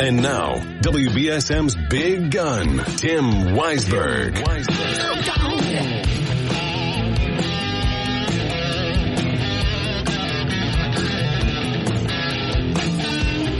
And 0.00 0.22
now, 0.22 0.54
WBSM's 0.82 1.74
big 1.90 2.30
gun, 2.30 2.78
Tim 2.98 3.24
Weisberg. 3.56 4.38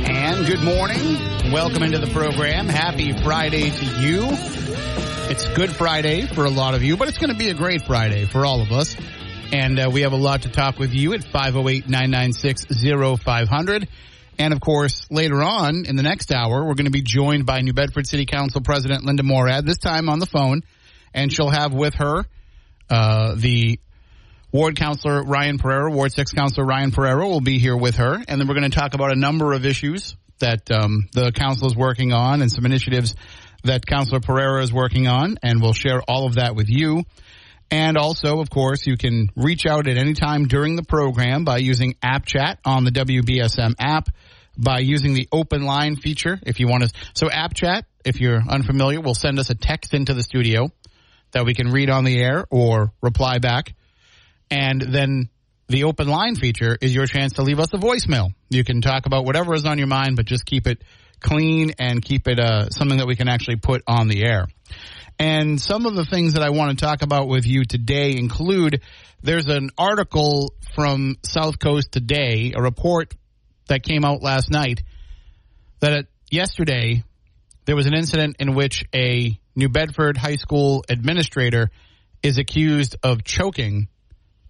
And 0.09 0.47
good 0.47 0.62
morning. 0.62 1.53
Welcome 1.53 1.83
into 1.83 1.99
the 1.99 2.07
program. 2.12 2.69
Happy 2.69 3.12
Friday 3.25 3.71
to 3.71 3.84
you. 4.01 4.29
It's 5.31 5.45
Good 5.55 5.75
Friday 5.75 6.27
for 6.27 6.45
a 6.45 6.51
lot 6.51 6.75
of 6.75 6.84
you, 6.84 6.97
but 6.97 7.09
it's 7.09 7.19
going 7.19 7.33
to 7.33 7.37
be 7.37 7.49
a 7.49 7.55
great 7.55 7.83
Friday 7.83 8.27
for 8.27 8.47
all 8.47 8.61
of 8.61 8.71
us. 8.71 8.97
And 9.53 9.81
uh, 9.81 9.91
we 9.93 10.03
have 10.03 10.12
a 10.12 10.17
lot 10.17 10.43
to 10.43 10.51
talk 10.51 10.79
with 10.79 10.95
you 10.95 11.15
at 11.15 11.25
508 11.25 11.89
996 11.89 12.67
0500. 13.25 13.89
And 14.39 14.53
of 14.53 14.61
course, 14.61 15.06
later 15.11 15.42
on 15.42 15.84
in 15.86 15.97
the 15.97 16.03
next 16.03 16.33
hour, 16.33 16.64
we're 16.64 16.75
going 16.75 16.86
to 16.86 16.91
be 16.91 17.03
joined 17.03 17.44
by 17.44 17.61
New 17.61 17.72
Bedford 17.72 18.06
City 18.06 18.25
Council 18.25 18.61
President 18.61 19.05
Linda 19.05 19.22
Morad, 19.22 19.67
this 19.67 19.78
time 19.78 20.08
on 20.08 20.20
the 20.20 20.27
phone. 20.27 20.62
And 21.12 21.33
she'll 21.33 21.50
have 21.50 21.72
with 21.72 21.94
her 21.94 22.25
uh, 22.91 23.34
the 23.36 23.81
Ward 24.53 24.77
Councilor 24.77 25.22
Ryan 25.25 25.59
Pereira, 25.59 25.91
Ward 25.91 26.12
6 26.12 26.33
Councilor 26.33 26.64
Ryan 26.64 26.91
Pereira 26.91 27.28
will 27.28 27.41
be 27.41 27.59
here 27.59 27.77
with 27.77 27.97
her. 27.97 28.14
And 28.14 28.41
then 28.41 28.48
we're 28.48 28.55
going 28.55 28.70
to 28.70 28.77
talk 28.77 28.94
about 28.94 29.12
a 29.12 29.19
number 29.19 29.53
of 29.53 29.66
issues 29.66 30.16
that 30.39 30.70
um, 30.70 31.09
the 31.12 31.33
council 31.33 31.66
is 31.66 31.77
working 31.77 32.12
on 32.12 32.41
and 32.41 32.50
some 32.50 32.64
initiatives 32.64 33.14
that 33.64 33.84
Councilor 33.84 34.20
Pereira 34.20 34.62
is 34.62 34.72
working 34.72 35.06
on. 35.06 35.36
And 35.42 35.61
we'll 35.61 35.72
share 35.72 36.00
all 36.09 36.27
of 36.27 36.36
that 36.36 36.55
with 36.55 36.69
you. 36.70 37.05
And 37.70 37.98
also, 37.98 38.41
of 38.41 38.48
course, 38.48 38.86
you 38.86 38.97
can 38.97 39.28
reach 39.36 39.66
out 39.66 39.89
at 39.89 39.98
any 39.98 40.14
time 40.14 40.47
during 40.47 40.77
the 40.77 40.83
program 40.83 41.44
by 41.44 41.59
using 41.59 41.97
App 42.03 42.25
Chat 42.25 42.59
on 42.64 42.84
the 42.84 42.91
WBSM 42.91 43.75
app, 43.78 44.09
by 44.59 44.81
using 44.81 45.14
the 45.14 45.28
open 45.33 45.62
line 45.62 45.97
feature 45.97 46.39
if 46.42 46.59
you 46.59 46.69
want 46.69 46.83
to. 46.83 46.91
So 47.14 47.31
App 47.31 47.55
Chat, 47.55 47.87
if 48.05 48.20
you're 48.20 48.42
unfamiliar, 48.48 49.00
will 49.00 49.15
send 49.15 49.39
us 49.39 49.50
a 49.50 49.55
text 49.55 49.95
into 49.95 50.15
the 50.15 50.23
studio 50.23 50.70
that 51.33 51.45
we 51.45 51.55
can 51.55 51.70
read 51.70 51.91
on 51.91 52.05
the 52.05 52.19
air 52.19 52.47
or 52.50 52.92
reply 53.00 53.39
back. 53.39 53.75
And 54.50 54.81
then 54.81 55.28
the 55.69 55.84
open 55.84 56.09
line 56.09 56.34
feature 56.34 56.77
is 56.81 56.94
your 56.94 57.06
chance 57.06 57.34
to 57.34 57.43
leave 57.43 57.60
us 57.60 57.72
a 57.75 57.77
voicemail. 57.77 58.33
You 58.49 58.65
can 58.65 58.81
talk 58.81 59.06
about 59.06 59.25
whatever 59.25 59.55
is 59.55 59.66
on 59.66 59.78
your 59.78 59.87
mind, 59.87 60.16
but 60.16 60.25
just 60.25 60.47
keep 60.47 60.66
it 60.66 60.83
clean 61.21 61.72
and 61.78 62.03
keep 62.03 62.27
it 62.27 62.41
uh, 62.41 62.71
something 62.71 62.99
that 62.99 63.06
we 63.06 63.16
can 63.16 63.28
actually 63.28 63.56
put 63.56 63.83
on 63.87 64.09
the 64.09 64.25
air. 64.25 64.47
And 65.19 65.60
some 65.60 65.84
of 65.84 65.94
the 65.94 66.04
things 66.04 66.34
that 66.34 66.43
I 66.43 66.50
want 66.50 66.78
to 66.78 66.84
talk 66.84 67.03
about 67.03 67.28
with 67.28 67.44
you 67.44 67.65
today 67.65 68.12
include 68.16 68.83
there's 69.22 69.49
an 69.49 69.71
article 69.77 70.54
from 70.75 71.16
South 71.25 71.59
Coast 71.59 71.91
Today, 71.91 72.53
a 72.54 72.62
report 72.62 73.15
that 73.69 73.83
came 73.83 74.05
out 74.05 74.23
last 74.23 74.51
night 74.51 74.83
that 75.81 76.06
yesterday 76.31 77.05
there 77.65 77.77
was 77.77 77.87
an 77.87 77.95
incident 77.95 78.37
in 78.39 78.55
which 78.55 78.84
a 78.95 79.39
New 79.55 79.69
Bedford 79.69 80.17
high 80.17 80.37
school 80.37 80.84
administrator 80.89 81.71
is 82.23 82.39
accused 82.39 82.97
of 83.03 83.25
choking 83.25 83.89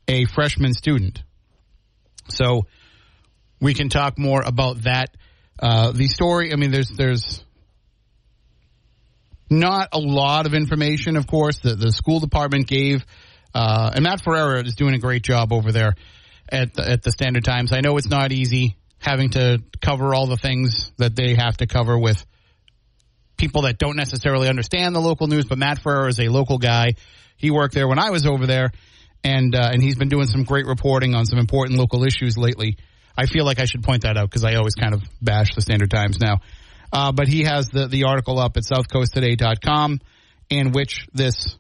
a 0.07 0.25
freshman 0.25 0.73
student. 0.73 1.23
So 2.29 2.67
we 3.61 3.75
can 3.75 3.89
talk 3.89 4.19
more 4.19 4.43
about 4.43 4.83
that. 4.83 5.11
Uh, 5.59 5.93
the 5.93 6.07
story, 6.09 6.53
I 6.53 6.57
mean, 6.57 6.71
there's, 6.71 6.89
there's, 6.89 7.45
not 9.51 9.89
a 9.93 9.99
lot 9.99 10.47
of 10.47 10.55
information, 10.55 11.17
of 11.17 11.27
course. 11.27 11.59
The, 11.59 11.75
the 11.75 11.93
school 11.93 12.21
department 12.21 12.67
gave, 12.67 13.05
uh, 13.55 13.91
and 13.95 14.05
Matt 14.05 14.23
Ferreira 14.23 14.63
is 14.63 14.75
doing 14.75 14.95
a 14.95 14.99
great 14.99 15.23
job 15.23 15.53
over 15.53 15.73
there 15.73 15.95
at 16.51 16.75
the, 16.75 16.89
at 16.89 17.03
the 17.03 17.11
Standard 17.11 17.45
Times. 17.45 17.73
I 17.73 17.81
know 17.81 17.97
it's 17.97 18.11
not 18.11 18.33
easy 18.33 18.77
having 18.99 19.31
to 19.31 19.63
cover 19.81 20.15
all 20.15 20.27
the 20.27 20.37
things 20.37 20.93
that 20.99 21.15
they 21.15 21.35
have 21.35 21.57
to 21.59 21.67
cover 21.67 21.99
with 21.99 22.25
people 23.37 23.63
that 23.63 23.79
don't 23.79 23.97
necessarily 23.97 24.49
understand 24.49 24.95
the 24.95 25.01
local 25.01 25.27
news. 25.29 25.45
But 25.45 25.59
Matt 25.59 25.81
Ferreira 25.81 26.09
is 26.09 26.21
a 26.21 26.29
local 26.29 26.59
guy. 26.59 26.95
He 27.37 27.51
worked 27.51 27.75
there 27.75 27.89
when 27.89 27.99
I 27.99 28.11
was 28.11 28.27
over 28.27 28.47
there, 28.47 28.73
and 29.23 29.55
uh, 29.55 29.71
and 29.73 29.83
he's 29.83 29.97
been 29.97 30.09
doing 30.09 30.27
some 30.27 30.45
great 30.45 30.67
reporting 30.67 31.15
on 31.15 31.25
some 31.25 31.39
important 31.39 31.79
local 31.79 32.05
issues 32.05 32.37
lately. 32.37 32.77
I 33.17 33.27
feel 33.27 33.45
like 33.45 33.61
I 33.61 33.65
should 33.65 33.83
point 33.83 34.03
that 34.03 34.17
out 34.17 34.29
because 34.29 34.45
I 34.45 34.55
always 34.55 34.75
kind 34.75 34.95
of 34.95 35.03
bash 35.21 35.55
the 35.55 35.61
Standard 35.61 35.91
Times 35.91 36.19
now. 36.21 36.39
Uh, 36.93 37.13
but 37.13 37.29
he 37.29 37.43
has 37.43 37.69
the, 37.69 37.87
the 37.87 38.05
article 38.05 38.39
up 38.39 38.57
at 38.57 38.63
southcoasttoday.com 38.63 40.01
in 40.51 40.73
which 40.73 41.07
this 41.13 41.59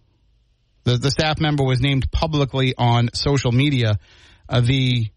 the, 0.85 0.97
the 0.97 1.11
staff 1.11 1.39
member 1.39 1.65
was 1.65 1.81
named 1.81 2.11
publicly 2.11 2.75
on 2.77 3.11
social 3.13 3.53
media. 3.53 3.99
Uh, 4.49 4.61
the 4.61 5.09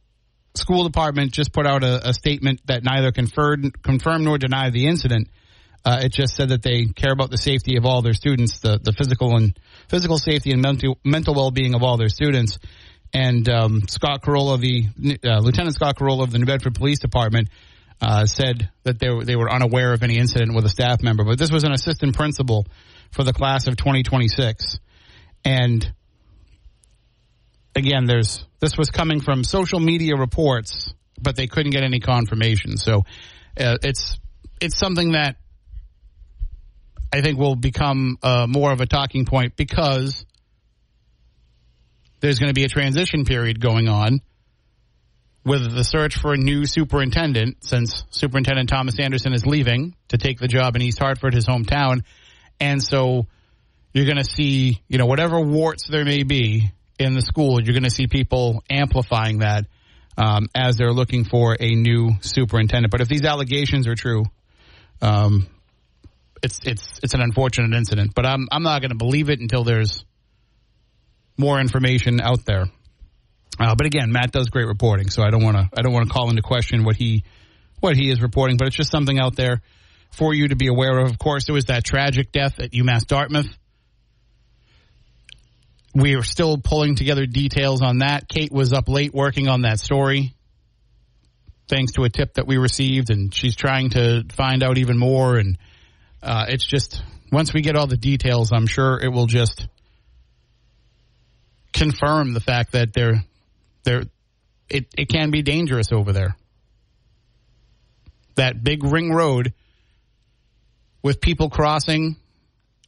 school 0.55 0.83
department 0.83 1.31
just 1.31 1.53
put 1.53 1.65
out 1.65 1.83
a, 1.83 2.09
a 2.09 2.13
statement 2.13 2.61
that 2.65 2.83
neither 2.83 3.11
confirmed, 3.11 3.81
confirmed 3.83 4.25
nor 4.25 4.37
denied 4.37 4.73
the 4.73 4.87
incident. 4.87 5.29
Uh, 5.83 6.01
it 6.03 6.11
just 6.11 6.35
said 6.35 6.49
that 6.49 6.61
they 6.61 6.85
care 6.85 7.11
about 7.11 7.31
the 7.31 7.37
safety 7.37 7.77
of 7.77 7.85
all 7.85 8.01
their 8.01 8.13
students, 8.13 8.59
the, 8.59 8.79
the 8.81 8.93
physical 8.93 9.35
and 9.35 9.57
physical 9.89 10.17
safety 10.17 10.51
and 10.51 10.61
mental 10.61 10.97
mental 11.03 11.33
well 11.33 11.49
being 11.49 11.73
of 11.73 11.81
all 11.81 11.97
their 11.97 12.09
students. 12.09 12.59
And 13.13 13.49
um, 13.49 13.81
Scott 13.89 14.21
Carola, 14.21 14.57
the 14.57 14.85
uh, 15.23 15.39
Lieutenant 15.39 15.75
Scott 15.75 15.97
Carola 15.97 16.23
of 16.23 16.31
the 16.31 16.39
New 16.39 16.45
Bedford 16.45 16.75
Police 16.75 16.99
Department, 16.99 17.49
uh, 17.99 18.25
said 18.25 18.69
that 18.83 18.99
they 18.99 19.09
were, 19.09 19.25
they 19.25 19.35
were 19.35 19.51
unaware 19.51 19.93
of 19.93 20.03
any 20.03 20.17
incident 20.17 20.55
with 20.55 20.65
a 20.65 20.69
staff 20.69 21.01
member. 21.01 21.23
But 21.23 21.37
this 21.37 21.51
was 21.51 21.63
an 21.63 21.71
assistant 21.71 22.15
principal 22.15 22.65
for 23.11 23.23
the 23.23 23.33
class 23.33 23.67
of 23.67 23.75
2026. 23.75 24.79
And 25.43 25.93
again, 27.75 28.05
there's 28.05 28.45
this 28.59 28.77
was 28.77 28.89
coming 28.89 29.21
from 29.21 29.43
social 29.43 29.79
media 29.79 30.15
reports, 30.15 30.93
but 31.21 31.35
they 31.35 31.47
couldn't 31.47 31.71
get 31.71 31.83
any 31.83 31.99
confirmation. 31.99 32.77
So 32.77 33.03
uh, 33.59 33.77
it's 33.83 34.19
it's 34.59 34.77
something 34.77 35.13
that 35.13 35.37
I 37.13 37.21
think 37.21 37.37
will 37.37 37.55
become 37.55 38.17
uh, 38.23 38.47
more 38.47 38.71
of 38.71 38.81
a 38.81 38.85
talking 38.85 39.25
point 39.25 39.55
because 39.55 40.25
there's 42.21 42.39
going 42.39 42.49
to 42.49 42.53
be 42.53 42.63
a 42.63 42.69
transition 42.69 43.25
period 43.25 43.59
going 43.59 43.89
on 43.89 44.21
with 45.43 45.73
the 45.73 45.83
search 45.83 46.17
for 46.17 46.33
a 46.33 46.37
new 46.37 46.65
superintendent, 46.65 47.63
since 47.63 48.05
Superintendent 48.11 48.69
Thomas 48.69 48.99
Anderson 48.99 49.33
is 49.33 49.45
leaving 49.45 49.95
to 50.09 50.17
take 50.17 50.39
the 50.39 50.47
job 50.47 50.75
in 50.75 50.83
East 50.83 50.99
Hartford, 50.99 51.33
his 51.33 51.47
hometown. 51.47 52.03
And 52.59 52.81
so 52.81 53.25
you're 53.91 54.05
going 54.05 54.17
to 54.17 54.23
see, 54.23 54.81
you 54.87 54.99
know, 54.99 55.07
whatever 55.07 55.39
warts 55.39 55.87
there 55.87 56.05
may 56.05 56.21
be 56.21 56.71
in 57.03 57.13
the 57.13 57.21
school, 57.21 57.61
you're 57.61 57.73
going 57.73 57.83
to 57.83 57.89
see 57.89 58.07
people 58.07 58.63
amplifying 58.69 59.39
that 59.39 59.65
um, 60.17 60.47
as 60.55 60.77
they're 60.77 60.93
looking 60.93 61.23
for 61.23 61.55
a 61.59 61.75
new 61.75 62.11
superintendent. 62.21 62.91
But 62.91 63.01
if 63.01 63.07
these 63.07 63.23
allegations 63.23 63.87
are 63.87 63.95
true, 63.95 64.23
um, 65.01 65.47
it's 66.43 66.59
it's 66.63 66.99
it's 67.03 67.13
an 67.13 67.21
unfortunate 67.21 67.75
incident. 67.75 68.13
But 68.15 68.25
I'm 68.25 68.47
I'm 68.51 68.63
not 68.63 68.81
going 68.81 68.91
to 68.91 68.97
believe 68.97 69.29
it 69.29 69.39
until 69.39 69.63
there's 69.63 70.03
more 71.37 71.59
information 71.59 72.21
out 72.21 72.45
there. 72.45 72.65
Uh, 73.59 73.75
but 73.75 73.85
again, 73.85 74.11
Matt 74.11 74.31
does 74.31 74.49
great 74.49 74.67
reporting, 74.67 75.09
so 75.09 75.23
I 75.23 75.29
don't 75.29 75.43
want 75.43 75.57
to 75.57 75.69
I 75.77 75.81
don't 75.81 75.93
want 75.93 76.07
to 76.07 76.13
call 76.13 76.29
into 76.29 76.41
question 76.41 76.83
what 76.83 76.95
he 76.95 77.23
what 77.79 77.95
he 77.95 78.09
is 78.09 78.21
reporting. 78.21 78.57
But 78.57 78.67
it's 78.67 78.75
just 78.75 78.91
something 78.91 79.19
out 79.19 79.35
there 79.35 79.61
for 80.11 80.33
you 80.33 80.49
to 80.49 80.55
be 80.55 80.67
aware 80.67 80.99
of. 80.99 81.11
Of 81.11 81.19
course, 81.19 81.45
there 81.45 81.55
was 81.55 81.65
that 81.65 81.83
tragic 81.83 82.31
death 82.31 82.59
at 82.59 82.71
UMass 82.71 83.05
Dartmouth. 83.05 83.57
We 85.93 86.15
are 86.15 86.23
still 86.23 86.57
pulling 86.57 86.95
together 86.95 87.25
details 87.25 87.81
on 87.81 87.99
that. 87.99 88.27
Kate 88.27 88.51
was 88.51 88.71
up 88.73 88.87
late 88.87 89.13
working 89.13 89.47
on 89.47 89.63
that 89.63 89.79
story, 89.79 90.33
thanks 91.67 91.93
to 91.93 92.03
a 92.03 92.09
tip 92.09 92.35
that 92.35 92.47
we 92.47 92.57
received, 92.57 93.09
and 93.09 93.33
she's 93.33 93.55
trying 93.55 93.89
to 93.91 94.23
find 94.31 94.63
out 94.63 94.77
even 94.77 94.97
more. 94.97 95.37
And 95.37 95.57
Uh, 96.23 96.45
it's 96.49 96.65
just 96.65 97.01
once 97.31 97.51
we 97.51 97.61
get 97.61 97.75
all 97.75 97.87
the 97.87 97.97
details, 97.97 98.51
I'm 98.51 98.67
sure 98.67 98.99
it 99.01 99.11
will 99.11 99.25
just 99.25 99.67
confirm 101.73 102.33
the 102.33 102.39
fact 102.39 102.73
that 102.73 102.93
there, 102.93 103.23
there, 103.83 104.03
it, 104.69 104.85
it 104.95 105.09
can 105.09 105.31
be 105.31 105.41
dangerous 105.41 105.91
over 105.91 106.13
there. 106.13 106.35
That 108.35 108.63
big 108.63 108.83
ring 108.83 109.11
road 109.11 109.53
with 111.01 111.19
people 111.19 111.49
crossing 111.49 112.17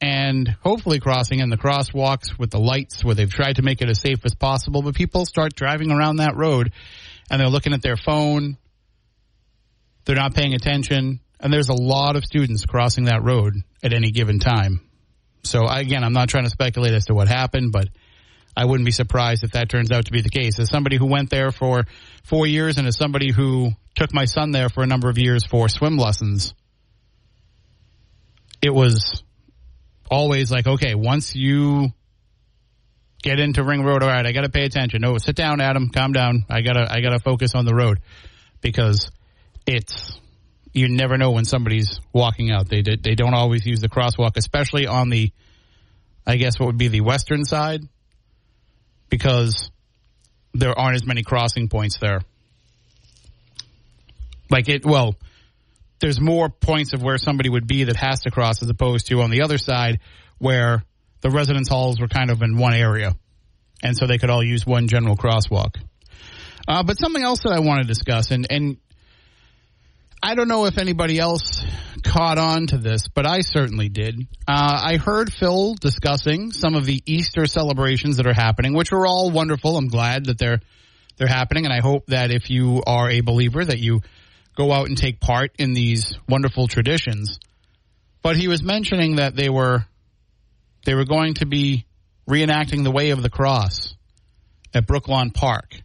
and 0.01 0.55
hopefully 0.61 0.99
crossing 0.99 1.39
in 1.39 1.49
the 1.49 1.57
crosswalks 1.57 2.37
with 2.37 2.51
the 2.51 2.59
lights 2.59 3.03
where 3.03 3.15
they've 3.15 3.29
tried 3.29 3.55
to 3.57 3.61
make 3.61 3.81
it 3.81 3.89
as 3.89 3.99
safe 3.99 4.25
as 4.25 4.35
possible. 4.35 4.81
But 4.81 4.95
people 4.95 5.25
start 5.25 5.55
driving 5.55 5.91
around 5.91 6.17
that 6.17 6.35
road 6.35 6.73
and 7.29 7.39
they're 7.39 7.49
looking 7.49 7.73
at 7.73 7.81
their 7.81 7.97
phone. 7.97 8.57
They're 10.05 10.15
not 10.15 10.33
paying 10.33 10.53
attention. 10.53 11.21
And 11.39 11.53
there's 11.53 11.69
a 11.69 11.73
lot 11.73 12.15
of 12.15 12.25
students 12.25 12.65
crossing 12.65 13.05
that 13.05 13.23
road 13.23 13.55
at 13.81 13.93
any 13.93 14.11
given 14.11 14.39
time. 14.39 14.81
So 15.43 15.67
again, 15.67 16.03
I'm 16.03 16.13
not 16.13 16.29
trying 16.29 16.45
to 16.45 16.49
speculate 16.49 16.93
as 16.93 17.05
to 17.05 17.13
what 17.13 17.27
happened, 17.27 17.71
but 17.71 17.89
I 18.55 18.65
wouldn't 18.65 18.85
be 18.85 18.91
surprised 18.91 19.43
if 19.43 19.51
that 19.51 19.69
turns 19.69 19.91
out 19.91 20.05
to 20.05 20.11
be 20.11 20.21
the 20.21 20.29
case. 20.29 20.59
As 20.59 20.69
somebody 20.69 20.97
who 20.97 21.07
went 21.07 21.29
there 21.29 21.51
for 21.51 21.85
four 22.23 22.45
years 22.47 22.77
and 22.77 22.87
as 22.87 22.97
somebody 22.97 23.31
who 23.31 23.71
took 23.95 24.13
my 24.13 24.25
son 24.25 24.51
there 24.51 24.69
for 24.69 24.83
a 24.83 24.87
number 24.87 25.09
of 25.09 25.17
years 25.17 25.45
for 25.45 25.67
swim 25.69 25.97
lessons, 25.97 26.53
it 28.61 28.73
was 28.73 29.23
always 30.13 30.51
like, 30.51 30.67
okay, 30.67 30.93
once 30.93 31.35
you 31.35 31.89
get 33.23 33.39
into 33.39 33.63
Ring 33.63 33.83
Road, 33.83 34.03
all 34.03 34.09
right, 34.09 34.25
I 34.25 34.31
got 34.31 34.41
to 34.41 34.49
pay 34.49 34.63
attention. 34.63 35.01
No, 35.01 35.17
sit 35.17 35.35
down, 35.35 35.59
Adam, 35.59 35.89
calm 35.89 36.13
down. 36.13 36.45
I 36.49 36.61
gotta, 36.61 36.87
I 36.89 37.01
gotta 37.01 37.19
focus 37.19 37.55
on 37.55 37.65
the 37.65 37.73
road 37.73 37.99
because 38.61 39.09
it's 39.65 40.19
you 40.71 40.87
never 40.89 41.17
know 41.17 41.31
when 41.31 41.45
somebody's 41.45 41.99
walking 42.11 42.51
out. 42.51 42.69
They 42.69 42.81
they 42.81 43.15
don't 43.15 43.33
always 43.33 43.65
use 43.65 43.79
the 43.79 43.89
crosswalk, 43.89 44.37
especially 44.37 44.87
on 44.87 45.09
the, 45.09 45.31
I 46.25 46.37
guess 46.37 46.59
what 46.59 46.67
would 46.67 46.77
be 46.77 46.89
the 46.89 47.01
western 47.01 47.43
side, 47.45 47.81
because 49.09 49.71
there 50.53 50.77
aren't 50.77 50.95
as 50.95 51.05
many 51.05 51.23
crossing 51.23 51.69
points 51.69 51.97
there. 51.99 52.21
Like 54.49 54.69
it, 54.69 54.85
well, 54.85 55.15
there's 56.03 56.19
more 56.19 56.49
points 56.49 56.91
of 56.91 57.01
where 57.01 57.17
somebody 57.17 57.49
would 57.49 57.65
be 57.65 57.85
that 57.85 57.95
has 57.95 58.19
to 58.19 58.29
cross 58.29 58.61
as 58.61 58.69
opposed 58.69 59.07
to 59.07 59.21
on 59.21 59.31
the 59.31 59.41
other 59.41 59.57
side 59.57 60.01
where 60.37 60.83
the 61.21 61.29
residence 61.29 61.69
halls 61.69 61.97
were 61.97 62.09
kind 62.09 62.29
of 62.29 62.41
in 62.41 62.57
one 62.57 62.73
area. 62.73 63.15
And 63.81 63.95
so 63.95 64.05
they 64.05 64.17
could 64.17 64.29
all 64.29 64.43
use 64.43 64.65
one 64.65 64.89
general 64.89 65.15
crosswalk. 65.15 65.77
Uh, 66.67 66.83
but 66.83 66.97
something 66.97 67.23
else 67.23 67.43
that 67.43 67.53
I 67.53 67.59
want 67.59 67.83
to 67.83 67.87
discuss, 67.87 68.31
and, 68.31 68.45
and 68.49 68.77
I 70.21 70.35
don't 70.35 70.49
know 70.49 70.65
if 70.65 70.77
anybody 70.77 71.19
else 71.19 71.63
caught 72.03 72.37
on 72.37 72.67
to 72.67 72.77
this, 72.77 73.07
but 73.07 73.25
I 73.25 73.39
certainly 73.39 73.87
did. 73.87 74.27
Uh, 74.45 74.81
I 74.83 74.97
heard 74.97 75.31
Phil 75.31 75.75
discussing 75.75 76.51
some 76.51 76.75
of 76.75 76.85
the 76.85 77.01
Easter 77.05 77.45
celebrations 77.45 78.17
that 78.17 78.27
are 78.27 78.33
happening, 78.33 78.73
which 78.73 78.91
are 78.91 79.05
all 79.05 79.31
wonderful. 79.31 79.77
I'm 79.77 79.87
glad 79.87 80.25
that 80.25 80.37
they're 80.37 80.59
they're 81.15 81.27
happening, 81.27 81.65
and 81.65 81.73
I 81.73 81.79
hope 81.79 82.07
that 82.07 82.31
if 82.31 82.49
you 82.49 82.81
are 82.87 83.09
a 83.09 83.21
believer, 83.21 83.63
that 83.63 83.79
you 83.79 84.01
go 84.55 84.71
out 84.71 84.87
and 84.87 84.97
take 84.97 85.19
part 85.19 85.51
in 85.57 85.73
these 85.73 86.13
wonderful 86.27 86.67
traditions. 86.67 87.39
But 88.21 88.37
he 88.37 88.47
was 88.47 88.63
mentioning 88.63 89.17
that 89.17 89.35
they 89.35 89.49
were 89.49 89.85
they 90.85 90.95
were 90.95 91.05
going 91.05 91.35
to 91.35 91.45
be 91.45 91.85
reenacting 92.29 92.83
the 92.83 92.91
way 92.91 93.11
of 93.11 93.21
the 93.21 93.29
cross 93.29 93.95
at 94.73 94.85
Brooklawn 94.85 95.33
Park. 95.33 95.75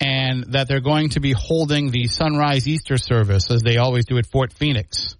And 0.00 0.52
that 0.52 0.68
they're 0.68 0.80
going 0.80 1.10
to 1.10 1.20
be 1.20 1.32
holding 1.32 1.90
the 1.90 2.08
sunrise 2.08 2.66
Easter 2.66 2.98
service 2.98 3.50
as 3.50 3.62
they 3.62 3.76
always 3.76 4.04
do 4.04 4.18
at 4.18 4.26
Fort 4.26 4.52
Phoenix. 4.52 5.16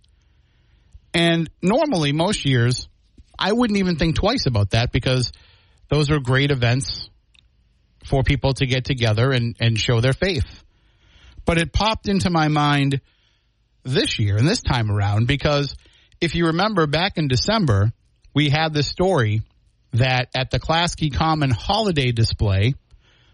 And 1.14 1.48
normally, 1.62 2.12
most 2.12 2.44
years, 2.44 2.88
I 3.38 3.52
wouldn't 3.52 3.78
even 3.78 3.96
think 3.96 4.16
twice 4.16 4.46
about 4.46 4.70
that 4.70 4.90
because 4.90 5.32
those 5.88 6.10
are 6.10 6.18
great 6.18 6.50
events 6.50 7.08
for 8.04 8.24
people 8.24 8.52
to 8.54 8.66
get 8.66 8.84
together 8.84 9.30
and, 9.30 9.56
and 9.60 9.78
show 9.78 10.00
their 10.00 10.12
faith. 10.12 10.63
But 11.44 11.58
it 11.58 11.72
popped 11.72 12.08
into 12.08 12.30
my 12.30 12.48
mind 12.48 13.00
this 13.82 14.18
year 14.18 14.36
and 14.36 14.48
this 14.48 14.62
time 14.62 14.90
around 14.90 15.26
because 15.26 15.76
if 16.20 16.34
you 16.34 16.46
remember 16.46 16.86
back 16.86 17.18
in 17.18 17.28
December, 17.28 17.92
we 18.34 18.48
had 18.48 18.72
this 18.72 18.88
story 18.88 19.42
that 19.92 20.28
at 20.34 20.50
the 20.50 20.58
Clasky 20.58 21.10
Common 21.10 21.50
holiday 21.50 22.12
display, 22.12 22.74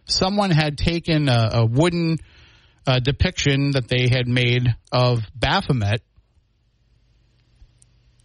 someone 0.04 0.50
had 0.50 0.76
taken 0.76 1.28
a, 1.28 1.50
a 1.54 1.66
wooden 1.66 2.18
uh, 2.86 2.98
depiction 2.98 3.72
that 3.72 3.88
they 3.88 4.08
had 4.08 4.26
made 4.26 4.74
of 4.92 5.20
Baphomet, 5.34 6.02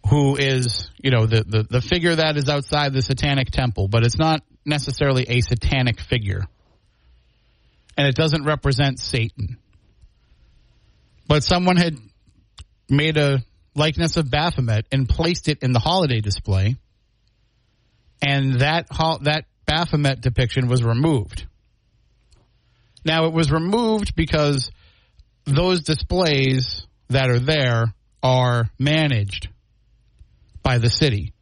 who 0.08 0.36
is, 0.36 0.90
you 1.02 1.10
know, 1.10 1.26
the, 1.26 1.44
the, 1.44 1.62
the 1.62 1.80
figure 1.80 2.14
that 2.14 2.36
is 2.36 2.48
outside 2.48 2.92
the 2.92 3.02
satanic 3.02 3.50
temple, 3.50 3.88
but 3.88 4.04
it's 4.04 4.18
not 4.18 4.42
necessarily 4.64 5.24
a 5.28 5.40
satanic 5.40 6.00
figure. 6.00 6.42
And 7.96 8.06
it 8.06 8.14
doesn't 8.14 8.44
represent 8.44 8.98
Satan. 8.98 9.58
But 11.28 11.42
someone 11.44 11.76
had 11.76 11.96
made 12.88 13.16
a 13.16 13.42
likeness 13.74 14.16
of 14.16 14.30
Baphomet 14.30 14.86
and 14.92 15.08
placed 15.08 15.48
it 15.48 15.62
in 15.62 15.72
the 15.72 15.78
holiday 15.78 16.20
display, 16.20 16.76
and 18.22 18.60
that 18.60 18.88
that 19.22 19.44
Baphomet 19.66 20.20
depiction 20.20 20.68
was 20.68 20.82
removed. 20.84 21.46
Now 23.04 23.26
it 23.26 23.32
was 23.32 23.50
removed 23.50 24.14
because 24.14 24.70
those 25.44 25.82
displays 25.82 26.86
that 27.08 27.30
are 27.30 27.38
there 27.38 27.94
are 28.22 28.68
managed 28.78 29.48
by 30.62 30.78
the 30.78 30.90
city. 30.90 31.32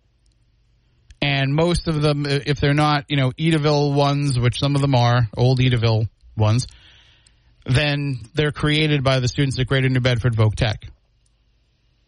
And 1.22 1.54
most 1.54 1.88
of 1.88 2.02
them, 2.02 2.26
if 2.26 2.60
they're 2.60 2.74
not, 2.74 3.06
you 3.08 3.16
know, 3.16 3.30
Edaville 3.30 3.94
ones, 3.94 4.38
which 4.38 4.58
some 4.58 4.74
of 4.74 4.82
them 4.82 4.94
are, 4.94 5.26
old 5.34 5.58
Edaville 5.58 6.08
ones, 6.36 6.66
then 7.64 8.20
they're 8.34 8.52
created 8.52 9.02
by 9.02 9.20
the 9.20 9.28
students 9.28 9.58
at 9.58 9.66
Greater 9.66 9.88
New 9.88 10.00
Bedford 10.00 10.34
Voc 10.34 10.54
Tech. 10.54 10.86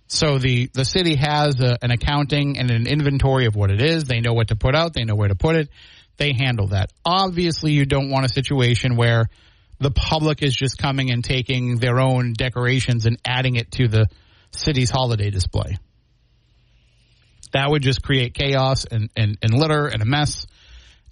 So 0.08 0.38
the, 0.38 0.70
the 0.72 0.84
city 0.84 1.16
has 1.16 1.60
a, 1.60 1.78
an 1.82 1.90
accounting 1.90 2.58
and 2.58 2.70
an 2.70 2.86
inventory 2.86 3.46
of 3.46 3.56
what 3.56 3.70
it 3.70 3.82
is. 3.82 4.04
They 4.04 4.20
know 4.20 4.34
what 4.34 4.48
to 4.48 4.56
put 4.56 4.76
out. 4.76 4.92
They 4.92 5.04
know 5.04 5.16
where 5.16 5.28
to 5.28 5.34
put 5.34 5.56
it. 5.56 5.68
They 6.16 6.32
handle 6.32 6.68
that. 6.68 6.92
Obviously, 7.04 7.72
you 7.72 7.84
don't 7.84 8.10
want 8.10 8.24
a 8.24 8.28
situation 8.28 8.96
where 8.96 9.28
the 9.78 9.90
public 9.90 10.42
is 10.42 10.54
just 10.54 10.78
coming 10.78 11.10
and 11.10 11.24
taking 11.24 11.76
their 11.76 12.00
own 12.00 12.32
decorations 12.32 13.06
and 13.06 13.18
adding 13.24 13.56
it 13.56 13.72
to 13.72 13.88
the 13.88 14.06
city's 14.50 14.90
holiday 14.90 15.30
display. 15.30 15.76
That 17.52 17.70
would 17.70 17.82
just 17.82 18.02
create 18.02 18.34
chaos 18.34 18.84
and, 18.84 19.10
and, 19.16 19.38
and 19.42 19.54
litter 19.54 19.86
and 19.86 20.02
a 20.02 20.06
mess. 20.06 20.46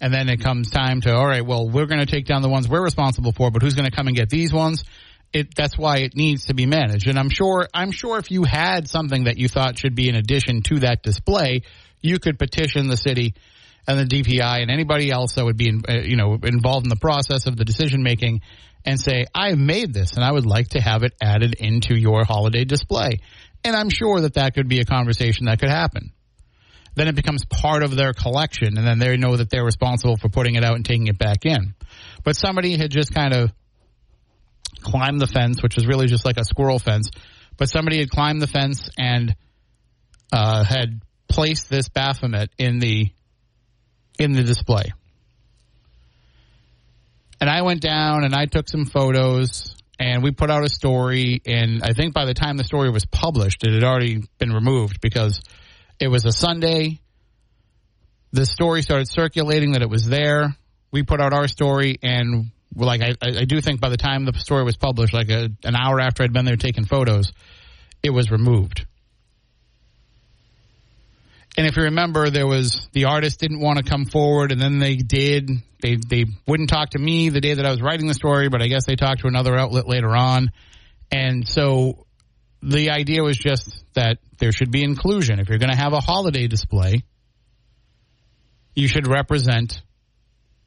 And 0.01 0.13
then 0.13 0.27
it 0.27 0.41
comes 0.41 0.71
time 0.71 1.01
to, 1.01 1.13
all 1.13 1.25
right, 1.25 1.45
well, 1.45 1.69
we're 1.69 1.85
going 1.85 1.99
to 1.99 2.05
take 2.05 2.25
down 2.25 2.41
the 2.41 2.49
ones 2.49 2.67
we're 2.67 2.83
responsible 2.83 3.31
for, 3.31 3.49
but 3.49 3.61
who's 3.61 3.75
going 3.75 3.89
to 3.89 3.95
come 3.95 4.07
and 4.07 4.15
get 4.15 4.29
these 4.29 4.51
ones? 4.51 4.83
It, 5.31 5.55
that's 5.55 5.77
why 5.77 5.97
it 5.97 6.15
needs 6.15 6.45
to 6.45 6.53
be 6.53 6.65
managed. 6.65 7.07
And 7.07 7.17
I'm 7.17 7.29
sure, 7.29 7.67
I'm 7.73 7.91
sure 7.91 8.17
if 8.17 8.29
you 8.31 8.43
had 8.43 8.89
something 8.89 9.25
that 9.25 9.37
you 9.37 9.47
thought 9.47 9.77
should 9.77 9.95
be 9.95 10.09
in 10.09 10.15
addition 10.15 10.61
to 10.63 10.79
that 10.79 11.01
display, 11.01 11.61
you 12.01 12.19
could 12.19 12.37
petition 12.37 12.87
the 12.87 12.97
city 12.97 13.35
and 13.87 13.99
the 13.99 14.05
DPI 14.05 14.61
and 14.61 14.71
anybody 14.71 15.11
else 15.11 15.33
that 15.35 15.45
would 15.45 15.57
be, 15.57 15.69
in, 15.69 15.81
uh, 15.87 16.01
you 16.03 16.15
know, 16.15 16.37
involved 16.43 16.85
in 16.85 16.89
the 16.89 16.95
process 16.95 17.47
of 17.47 17.55
the 17.55 17.65
decision 17.65 18.03
making 18.03 18.41
and 18.83 18.99
say, 18.99 19.25
I 19.33 19.55
made 19.55 19.93
this 19.93 20.13
and 20.13 20.23
I 20.23 20.31
would 20.31 20.45
like 20.45 20.69
to 20.69 20.81
have 20.81 21.03
it 21.03 21.13
added 21.21 21.55
into 21.55 21.95
your 21.95 22.23
holiday 22.23 22.65
display. 22.65 23.19
And 23.63 23.75
I'm 23.75 23.89
sure 23.89 24.21
that 24.21 24.35
that 24.35 24.53
could 24.53 24.67
be 24.67 24.79
a 24.79 24.85
conversation 24.85 25.45
that 25.47 25.59
could 25.59 25.69
happen. 25.69 26.11
Then 26.95 27.07
it 27.07 27.15
becomes 27.15 27.43
part 27.45 27.83
of 27.83 27.95
their 27.95 28.13
collection 28.13 28.77
and 28.77 28.87
then 28.87 28.99
they 28.99 29.17
know 29.17 29.35
that 29.35 29.49
they're 29.49 29.65
responsible 29.65 30.17
for 30.17 30.29
putting 30.29 30.55
it 30.55 30.63
out 30.63 30.75
and 30.75 30.85
taking 30.85 31.07
it 31.07 31.17
back 31.17 31.45
in. 31.45 31.75
But 32.23 32.35
somebody 32.35 32.77
had 32.77 32.91
just 32.91 33.13
kind 33.13 33.33
of 33.33 33.51
climbed 34.81 35.19
the 35.19 35.27
fence, 35.27 35.61
which 35.61 35.77
is 35.77 35.85
really 35.85 36.07
just 36.07 36.25
like 36.25 36.37
a 36.37 36.45
squirrel 36.45 36.79
fence, 36.79 37.09
but 37.57 37.69
somebody 37.69 37.99
had 37.99 38.09
climbed 38.09 38.41
the 38.41 38.47
fence 38.47 38.89
and 38.97 39.35
uh, 40.31 40.63
had 40.63 41.01
placed 41.27 41.69
this 41.69 41.89
Baphomet 41.89 42.49
in 42.57 42.79
the 42.79 43.09
in 44.17 44.31
the 44.31 44.43
display. 44.43 44.93
And 47.41 47.49
I 47.49 47.63
went 47.63 47.81
down 47.81 48.23
and 48.23 48.33
I 48.33 48.45
took 48.45 48.69
some 48.69 48.85
photos 48.85 49.75
and 49.99 50.23
we 50.23 50.31
put 50.31 50.49
out 50.49 50.63
a 50.63 50.69
story. 50.69 51.41
And 51.45 51.83
I 51.83 51.93
think 51.93 52.13
by 52.13 52.25
the 52.25 52.33
time 52.33 52.57
the 52.57 52.63
story 52.63 52.89
was 52.89 53.05
published, 53.05 53.63
it 53.65 53.73
had 53.73 53.83
already 53.83 54.23
been 54.37 54.51
removed 54.51 55.01
because 55.01 55.41
it 55.99 56.07
was 56.07 56.25
a 56.25 56.31
Sunday. 56.31 56.99
The 58.31 58.45
story 58.45 58.81
started 58.81 59.07
circulating 59.09 59.73
that 59.73 59.81
it 59.81 59.89
was 59.89 60.07
there. 60.07 60.55
We 60.91 61.03
put 61.03 61.21
out 61.21 61.33
our 61.33 61.47
story 61.47 61.97
and 62.01 62.51
like 62.75 63.01
I, 63.01 63.15
I 63.21 63.45
do 63.45 63.61
think 63.61 63.79
by 63.79 63.89
the 63.89 63.97
time 63.97 64.25
the 64.25 64.33
story 64.37 64.63
was 64.63 64.75
published, 64.75 65.13
like 65.13 65.29
a, 65.29 65.49
an 65.63 65.75
hour 65.75 65.99
after 65.99 66.23
I'd 66.23 66.33
been 66.33 66.45
there 66.45 66.57
taking 66.57 66.85
photos, 66.85 67.31
it 68.03 68.09
was 68.09 68.31
removed. 68.31 68.85
And 71.57 71.65
if 71.65 71.77
you 71.77 71.83
remember, 71.83 72.29
there 72.29 72.47
was 72.47 72.89
the 72.91 73.05
artist 73.05 73.39
didn't 73.39 73.61
want 73.61 73.77
to 73.77 73.83
come 73.83 74.05
forward, 74.05 74.51
and 74.51 74.59
then 74.59 74.79
they 74.79 74.97
did. 74.97 75.49
They 75.81 75.95
they 75.95 76.25
wouldn't 76.45 76.69
talk 76.69 76.89
to 76.91 76.99
me 76.99 77.29
the 77.29 77.39
day 77.39 77.53
that 77.53 77.65
I 77.65 77.71
was 77.71 77.81
writing 77.81 78.07
the 78.07 78.13
story, 78.13 78.49
but 78.49 78.61
I 78.61 78.67
guess 78.67 78.85
they 78.85 78.95
talked 78.95 79.21
to 79.21 79.27
another 79.27 79.55
outlet 79.55 79.87
later 79.87 80.13
on. 80.13 80.51
And 81.11 81.47
so 81.47 82.04
the 82.61 82.89
idea 82.91 83.23
was 83.23 83.37
just 83.37 83.83
that 83.93 84.17
there 84.39 84.51
should 84.51 84.71
be 84.71 84.83
inclusion. 84.83 85.39
If 85.39 85.49
you're 85.49 85.59
going 85.59 85.71
to 85.71 85.77
have 85.77 85.93
a 85.93 85.99
holiday 85.99 86.47
display, 86.47 87.03
you 88.75 88.87
should 88.87 89.07
represent 89.07 89.81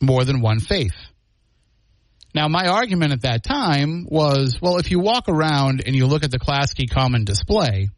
more 0.01 0.25
than 0.25 0.41
one 0.41 0.61
faith. 0.61 0.95
Now, 2.35 2.49
my 2.49 2.69
argument 2.69 3.13
at 3.13 3.23
that 3.23 3.43
time 3.43 4.07
was 4.09 4.59
well, 4.61 4.79
if 4.79 4.91
you 4.91 5.01
walk 5.01 5.29
around 5.29 5.83
and 5.87 5.97
you 5.97 6.07
look 6.07 6.25
at 6.25 6.31
the 6.31 6.39
Clasky 6.39 6.87
Common 6.87 7.25
display, 7.25 7.89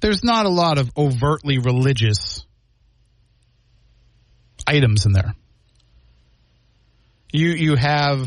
there's 0.00 0.24
not 0.24 0.46
a 0.46 0.50
lot 0.50 0.78
of 0.78 0.90
overtly 0.96 1.58
religious 1.58 2.44
items 4.66 5.06
in 5.06 5.12
there. 5.12 5.34
You 7.32 7.48
you 7.50 7.76
have 7.76 8.26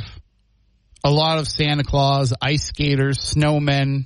a 1.03 1.11
lot 1.11 1.37
of 1.37 1.47
Santa 1.47 1.83
Claus, 1.83 2.33
ice 2.41 2.65
skaters, 2.65 3.17
snowmen, 3.17 4.05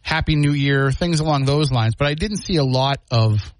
Happy 0.00 0.36
New 0.36 0.52
Year, 0.52 0.90
things 0.92 1.20
along 1.20 1.44
those 1.44 1.72
lines. 1.72 1.94
But 1.96 2.06
I 2.08 2.14
didn't 2.14 2.38
see 2.38 2.56
a 2.56 2.64
lot 2.64 2.98
of 3.10 3.52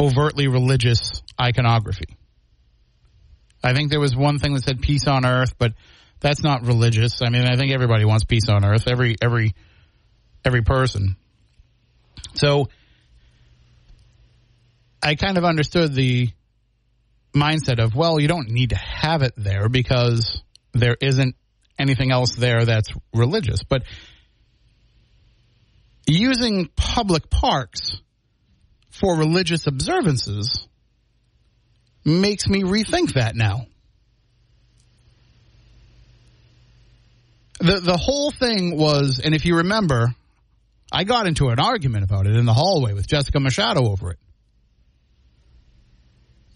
overtly 0.00 0.48
religious 0.48 1.22
iconography. 1.40 2.16
I 3.62 3.74
think 3.74 3.90
there 3.90 4.00
was 4.00 4.14
one 4.16 4.38
thing 4.38 4.54
that 4.54 4.64
said 4.64 4.80
peace 4.80 5.06
on 5.06 5.26
earth, 5.26 5.54
but 5.58 5.72
that's 6.20 6.42
not 6.42 6.64
religious. 6.64 7.20
I 7.22 7.30
mean, 7.30 7.42
I 7.42 7.56
think 7.56 7.72
everybody 7.72 8.04
wants 8.04 8.24
peace 8.24 8.48
on 8.48 8.64
earth. 8.64 8.88
Every 8.88 9.16
every 9.20 9.54
every 10.44 10.62
person. 10.62 11.16
So 12.34 12.68
I 15.02 15.14
kind 15.14 15.36
of 15.38 15.44
understood 15.44 15.94
the 15.94 16.30
mindset 17.36 17.78
of, 17.78 17.94
well, 17.94 18.18
you 18.18 18.28
don't 18.28 18.48
need 18.48 18.70
to 18.70 18.76
have 18.76 19.22
it 19.22 19.34
there 19.36 19.68
because 19.68 20.42
there 20.72 20.96
isn't 21.00 21.36
anything 21.78 22.10
else 22.10 22.34
there 22.34 22.64
that's 22.64 22.88
religious. 23.12 23.62
But 23.62 23.82
using 26.06 26.68
public 26.76 27.30
parks 27.30 28.00
for 28.90 29.16
religious 29.16 29.66
observances 29.66 30.66
makes 32.04 32.48
me 32.48 32.62
rethink 32.62 33.14
that 33.14 33.34
now. 33.36 33.66
The 37.58 37.80
the 37.80 37.96
whole 37.96 38.30
thing 38.30 38.76
was, 38.76 39.18
and 39.22 39.34
if 39.34 39.46
you 39.46 39.56
remember, 39.56 40.14
I 40.92 41.04
got 41.04 41.26
into 41.26 41.48
an 41.48 41.58
argument 41.58 42.04
about 42.04 42.26
it 42.26 42.36
in 42.36 42.44
the 42.44 42.52
hallway 42.52 42.92
with 42.92 43.06
Jessica 43.06 43.40
Machado 43.40 43.90
over 43.90 44.12
it. 44.12 44.18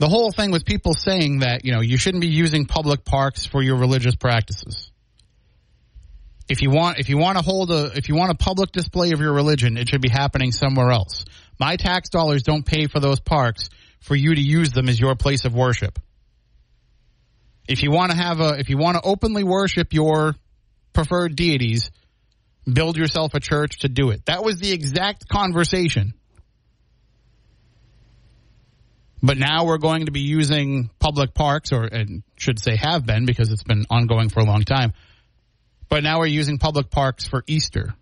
The 0.00 0.08
whole 0.08 0.32
thing 0.32 0.50
was 0.50 0.62
people 0.62 0.94
saying 0.94 1.40
that, 1.40 1.66
you 1.66 1.72
know, 1.72 1.82
you 1.82 1.98
shouldn't 1.98 2.22
be 2.22 2.28
using 2.28 2.64
public 2.64 3.04
parks 3.04 3.44
for 3.44 3.62
your 3.62 3.76
religious 3.76 4.16
practices. 4.16 4.90
If 6.48 6.62
you 6.62 6.70
want 6.70 6.98
if 6.98 7.10
you 7.10 7.18
want 7.18 7.36
to 7.36 7.44
hold 7.44 7.70
a 7.70 7.92
if 7.94 8.08
you 8.08 8.14
want 8.14 8.30
a 8.30 8.34
public 8.34 8.72
display 8.72 9.12
of 9.12 9.20
your 9.20 9.34
religion, 9.34 9.76
it 9.76 9.90
should 9.90 10.00
be 10.00 10.08
happening 10.08 10.52
somewhere 10.52 10.90
else. 10.90 11.26
My 11.60 11.76
tax 11.76 12.08
dollars 12.08 12.42
don't 12.42 12.64
pay 12.64 12.86
for 12.86 12.98
those 12.98 13.20
parks 13.20 13.68
for 14.00 14.16
you 14.16 14.34
to 14.34 14.40
use 14.40 14.70
them 14.72 14.88
as 14.88 14.98
your 14.98 15.14
place 15.16 15.44
of 15.44 15.54
worship. 15.54 15.98
If 17.68 17.82
you 17.82 17.90
want 17.90 18.10
to 18.10 18.16
have 18.16 18.40
a 18.40 18.58
if 18.58 18.70
you 18.70 18.78
want 18.78 18.96
to 18.96 19.02
openly 19.02 19.44
worship 19.44 19.92
your 19.92 20.34
preferred 20.94 21.36
deities, 21.36 21.90
build 22.64 22.96
yourself 22.96 23.34
a 23.34 23.40
church 23.40 23.80
to 23.80 23.90
do 23.90 24.12
it. 24.12 24.24
That 24.24 24.42
was 24.42 24.60
the 24.60 24.72
exact 24.72 25.28
conversation. 25.28 26.14
But 29.22 29.36
now 29.36 29.66
we're 29.66 29.78
going 29.78 30.06
to 30.06 30.12
be 30.12 30.20
using 30.20 30.90
public 30.98 31.34
parks, 31.34 31.72
or 31.72 31.84
and 31.84 32.22
should 32.36 32.58
say 32.58 32.76
have 32.76 33.04
been 33.04 33.26
because 33.26 33.50
it's 33.50 33.62
been 33.62 33.84
ongoing 33.90 34.30
for 34.30 34.40
a 34.40 34.44
long 34.44 34.62
time. 34.62 34.92
But 35.88 36.02
now 36.02 36.20
we're 36.20 36.26
using 36.26 36.58
public 36.58 36.90
parks 36.90 37.26
for 37.26 37.44
Easter. 37.46 37.94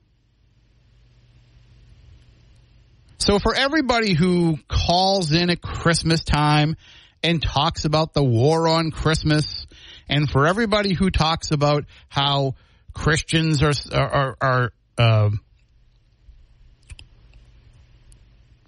So 3.18 3.38
for 3.40 3.54
everybody 3.54 4.14
who 4.14 4.58
calls 4.68 5.32
in 5.32 5.50
at 5.50 5.60
Christmas 5.60 6.22
time 6.22 6.76
and 7.22 7.42
talks 7.42 7.84
about 7.84 8.14
the 8.14 8.22
war 8.22 8.68
on 8.68 8.92
Christmas, 8.92 9.66
and 10.08 10.30
for 10.30 10.46
everybody 10.46 10.94
who 10.94 11.10
talks 11.10 11.50
about 11.50 11.84
how 12.08 12.54
Christians 12.94 13.60
are 13.62 13.72
are, 13.92 14.36
are 14.40 14.72
uh, 14.96 15.30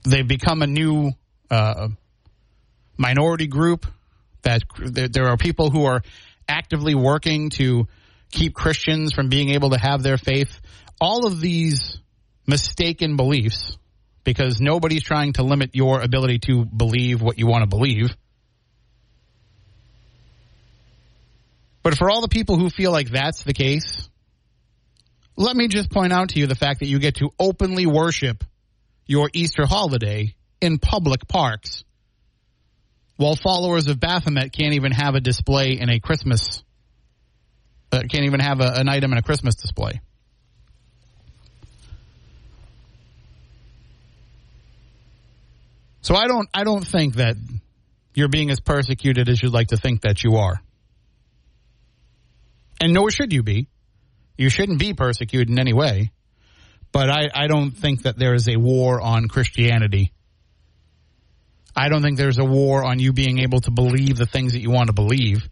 they've 0.05 0.27
become 0.27 0.63
a 0.63 0.67
new 0.67 1.13
uh, 1.51 1.89
minority 3.01 3.47
group. 3.47 3.87
That 4.43 4.63
there 5.13 5.27
are 5.29 5.37
people 5.37 5.71
who 5.71 5.85
are 5.85 6.03
actively 6.49 6.95
working 6.95 7.51
to 7.51 7.89
keep 8.31 8.55
Christians 8.55 9.13
from 9.13 9.29
being 9.29 9.51
able 9.51 9.71
to 9.71 9.79
have 9.79 10.03
their 10.03 10.17
faith. 10.17 10.61
All 11.01 11.27
of 11.27 11.41
these 11.41 11.99
mistaken 12.47 13.17
beliefs, 13.17 13.77
because 14.25 14.61
nobody's 14.61 15.03
trying 15.03 15.35
to 15.35 15.43
limit 15.43 15.71
your 15.75 16.01
ability 16.01 16.39
to 16.47 16.65
believe 16.65 17.21
what 17.21 17.39
you 17.39 17.47
want 17.47 17.63
to 17.63 17.69
believe. 17.69 18.17
But 21.83 21.97
for 21.97 22.11
all 22.11 22.21
the 22.21 22.29
people 22.29 22.57
who 22.59 22.71
feel 22.71 22.93
like 22.93 23.11
that's 23.11 23.43
the 23.43 23.55
case, 23.55 24.09
let 25.37 25.57
me 25.57 25.69
just 25.69 25.91
point 25.91 26.13
out 26.13 26.31
to 26.31 26.39
you 26.39 26.47
the 26.47 26.55
fact 26.55 26.81
that 26.81 26.87
you 26.87 26.99
get 26.99 27.17
to 27.17 27.31
openly 27.39 27.87
worship 27.87 28.45
your 29.07 29.31
Easter 29.33 29.67
holiday 29.67 30.35
in 30.61 30.79
public 30.79 31.27
parks 31.27 31.85
while 33.21 33.37
followers 33.37 33.87
of 33.87 34.01
Baphomet 34.01 34.51
can't 34.51 34.73
even 34.73 34.93
have 34.93 35.15
a 35.15 35.21
display 35.21 35.79
in 35.79 35.91
a 35.91 36.01
Christmas, 36.01 36.65
uh, 37.93 38.01
can't 38.11 38.25
even 38.25 38.41
have 38.41 38.63
a, 38.63 38.73
an 38.77 38.89
item 38.89 39.13
in 39.13 39.19
a 39.19 39.23
Christmas 39.23 39.57
display. 39.57 40.01
So 46.01 46.15
I 46.15 46.29
don't, 46.29 46.49
I 46.55 46.65
don't 46.65 46.87
think 46.87 47.17
that 47.17 47.37
you're 48.15 48.31
being 48.31 48.51
as 48.51 48.59
persecuted 48.59 49.29
as 49.29 49.43
you'd 49.43 49.53
like 49.53 49.69
to 49.69 49.77
think 49.77 50.01
that 50.01 50.25
you 50.25 50.37
are. 50.37 50.59
And 52.81 52.95
nor 52.95 53.11
should 53.11 53.35
you 53.35 53.43
be. 53.43 53.69
You 54.39 54.49
shouldn't 54.49 54.79
be 54.79 54.95
persecuted 54.95 55.51
in 55.51 55.59
any 55.59 55.75
way. 55.75 56.11
But 56.91 57.11
I, 57.11 57.29
I 57.35 57.47
don't 57.49 57.73
think 57.73 58.05
that 58.05 58.19
there 58.19 58.33
is 58.33 58.49
a 58.49 58.57
war 58.57 58.99
on 58.99 59.29
Christianity. 59.29 60.15
I 61.75 61.89
don't 61.89 62.03
think 62.03 62.17
there's 62.17 62.39
a 62.39 62.45
war 62.45 62.85
on 62.85 62.99
you 62.99 63.13
being 63.13 63.39
able 63.39 63.61
to 63.61 63.71
believe 63.71 64.17
the 64.17 64.27
things 64.27 64.53
that 64.53 64.61
you 64.61 64.71
want 64.71 64.89
to 64.89 64.93
believe. 64.93 65.49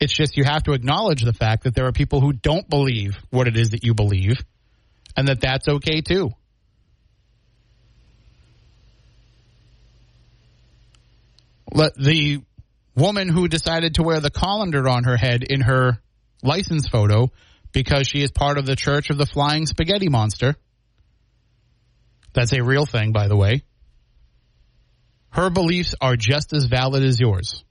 It's 0.00 0.12
just 0.12 0.36
you 0.36 0.44
have 0.44 0.64
to 0.64 0.72
acknowledge 0.72 1.22
the 1.22 1.32
fact 1.32 1.64
that 1.64 1.74
there 1.74 1.86
are 1.86 1.92
people 1.92 2.20
who 2.20 2.32
don't 2.32 2.68
believe 2.68 3.16
what 3.30 3.46
it 3.46 3.56
is 3.56 3.70
that 3.70 3.84
you 3.84 3.94
believe, 3.94 4.44
and 5.16 5.28
that 5.28 5.40
that's 5.40 5.68
okay 5.68 6.00
too. 6.00 6.30
Let 11.72 11.94
the 11.96 12.42
woman 12.94 13.28
who 13.28 13.48
decided 13.48 13.94
to 13.94 14.02
wear 14.02 14.20
the 14.20 14.30
colander 14.30 14.88
on 14.88 15.04
her 15.04 15.16
head 15.16 15.42
in 15.42 15.60
her 15.62 15.98
license 16.42 16.88
photo 16.88 17.30
because 17.72 18.06
she 18.06 18.22
is 18.22 18.30
part 18.30 18.58
of 18.58 18.66
the 18.66 18.76
Church 18.76 19.10
of 19.10 19.18
the 19.18 19.26
Flying 19.26 19.66
Spaghetti 19.66 20.08
Monster. 20.08 20.54
That's 22.32 22.52
a 22.52 22.62
real 22.62 22.86
thing, 22.86 23.12
by 23.12 23.28
the 23.28 23.36
way. 23.36 23.62
Her 25.34 25.50
beliefs 25.50 25.96
are 26.00 26.14
just 26.14 26.52
as 26.52 26.66
valid 26.66 27.02
as 27.02 27.18
yours. 27.18 27.64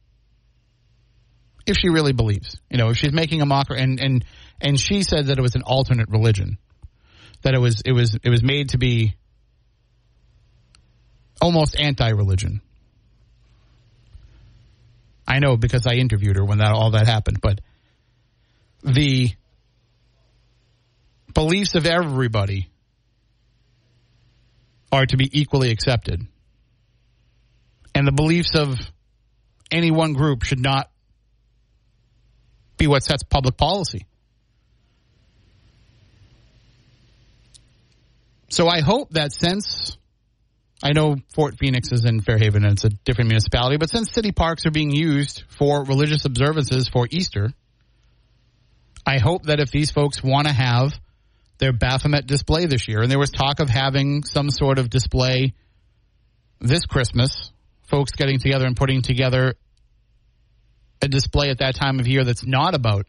If 1.65 1.77
she 1.77 1.87
really 1.87 2.11
believes. 2.11 2.57
You 2.69 2.77
know, 2.77 2.89
if 2.89 2.97
she's 2.97 3.13
making 3.13 3.41
a 3.41 3.45
mockery 3.45 3.79
and, 3.79 4.01
and 4.01 4.25
and 4.59 4.77
she 4.77 5.03
said 5.03 5.27
that 5.27 5.39
it 5.39 5.41
was 5.41 5.55
an 5.55 5.61
alternate 5.61 6.09
religion. 6.09 6.57
That 7.43 7.53
it 7.53 7.59
was 7.59 7.81
it 7.85 7.93
was 7.93 8.17
it 8.21 8.29
was 8.29 8.43
made 8.43 8.69
to 8.69 8.77
be 8.77 9.15
almost 11.41 11.79
anti 11.79 12.09
religion. 12.09 12.59
I 15.25 15.39
know 15.39 15.55
because 15.55 15.87
I 15.87 15.93
interviewed 15.93 16.35
her 16.35 16.43
when 16.43 16.57
that 16.57 16.73
all 16.73 16.91
that 16.91 17.07
happened, 17.07 17.39
but 17.41 17.61
the 18.83 19.29
beliefs 21.33 21.75
of 21.75 21.85
everybody 21.85 22.67
are 24.91 25.05
to 25.05 25.15
be 25.15 25.29
equally 25.31 25.71
accepted. 25.71 26.27
And 27.95 28.07
the 28.07 28.11
beliefs 28.11 28.55
of 28.55 28.77
any 29.71 29.91
one 29.91 30.13
group 30.13 30.43
should 30.43 30.59
not 30.59 30.89
be 32.77 32.87
what 32.87 33.03
sets 33.03 33.23
public 33.23 33.57
policy. 33.57 34.05
So 38.49 38.67
I 38.67 38.81
hope 38.81 39.11
that 39.11 39.31
since 39.31 39.97
I 40.83 40.91
know 40.91 41.15
Fort 41.33 41.57
Phoenix 41.57 41.91
is 41.91 42.05
in 42.05 42.21
Fairhaven 42.21 42.65
and 42.65 42.73
it's 42.73 42.83
a 42.83 42.89
different 42.89 43.29
municipality, 43.29 43.77
but 43.77 43.89
since 43.89 44.11
city 44.11 44.31
parks 44.31 44.65
are 44.65 44.71
being 44.71 44.91
used 44.91 45.43
for 45.47 45.85
religious 45.85 46.25
observances 46.25 46.89
for 46.89 47.07
Easter, 47.09 47.53
I 49.05 49.19
hope 49.19 49.43
that 49.43 49.59
if 49.59 49.71
these 49.71 49.91
folks 49.91 50.21
want 50.21 50.47
to 50.47 50.53
have 50.53 50.93
their 51.57 51.73
Baphomet 51.73 52.27
display 52.27 52.65
this 52.65 52.87
year, 52.87 53.01
and 53.01 53.09
there 53.09 53.17
was 53.17 53.31
talk 53.31 53.59
of 53.59 53.69
having 53.69 54.23
some 54.23 54.49
sort 54.49 54.77
of 54.77 54.89
display 54.89 55.53
this 56.59 56.85
Christmas, 56.85 57.51
folks 57.83 58.11
getting 58.11 58.39
together 58.39 58.65
and 58.65 58.75
putting 58.75 59.01
together 59.01 59.55
a 61.01 61.07
display 61.07 61.49
at 61.49 61.59
that 61.59 61.75
time 61.75 61.99
of 61.99 62.07
year 62.07 62.23
that's 62.23 62.45
not 62.45 62.75
about 62.75 63.05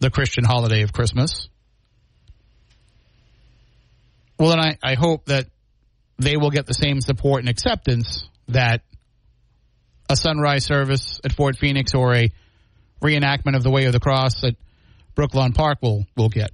the 0.00 0.10
Christian 0.10 0.44
holiday 0.44 0.82
of 0.82 0.92
Christmas. 0.92 1.48
Well, 4.38 4.50
then 4.50 4.60
I, 4.60 4.78
I 4.82 4.94
hope 4.94 5.26
that 5.26 5.46
they 6.18 6.36
will 6.36 6.50
get 6.50 6.66
the 6.66 6.74
same 6.74 7.00
support 7.00 7.40
and 7.40 7.48
acceptance 7.48 8.28
that 8.48 8.82
a 10.08 10.16
sunrise 10.16 10.64
service 10.64 11.20
at 11.24 11.32
Fort 11.32 11.56
Phoenix 11.56 11.94
or 11.94 12.14
a 12.14 12.30
reenactment 13.02 13.56
of 13.56 13.62
the 13.62 13.70
Way 13.70 13.84
of 13.84 13.92
the 13.92 14.00
Cross 14.00 14.44
at 14.44 14.56
Brooklawn 15.14 15.54
Park 15.54 15.78
will 15.82 16.04
will 16.16 16.28
get. 16.28 16.50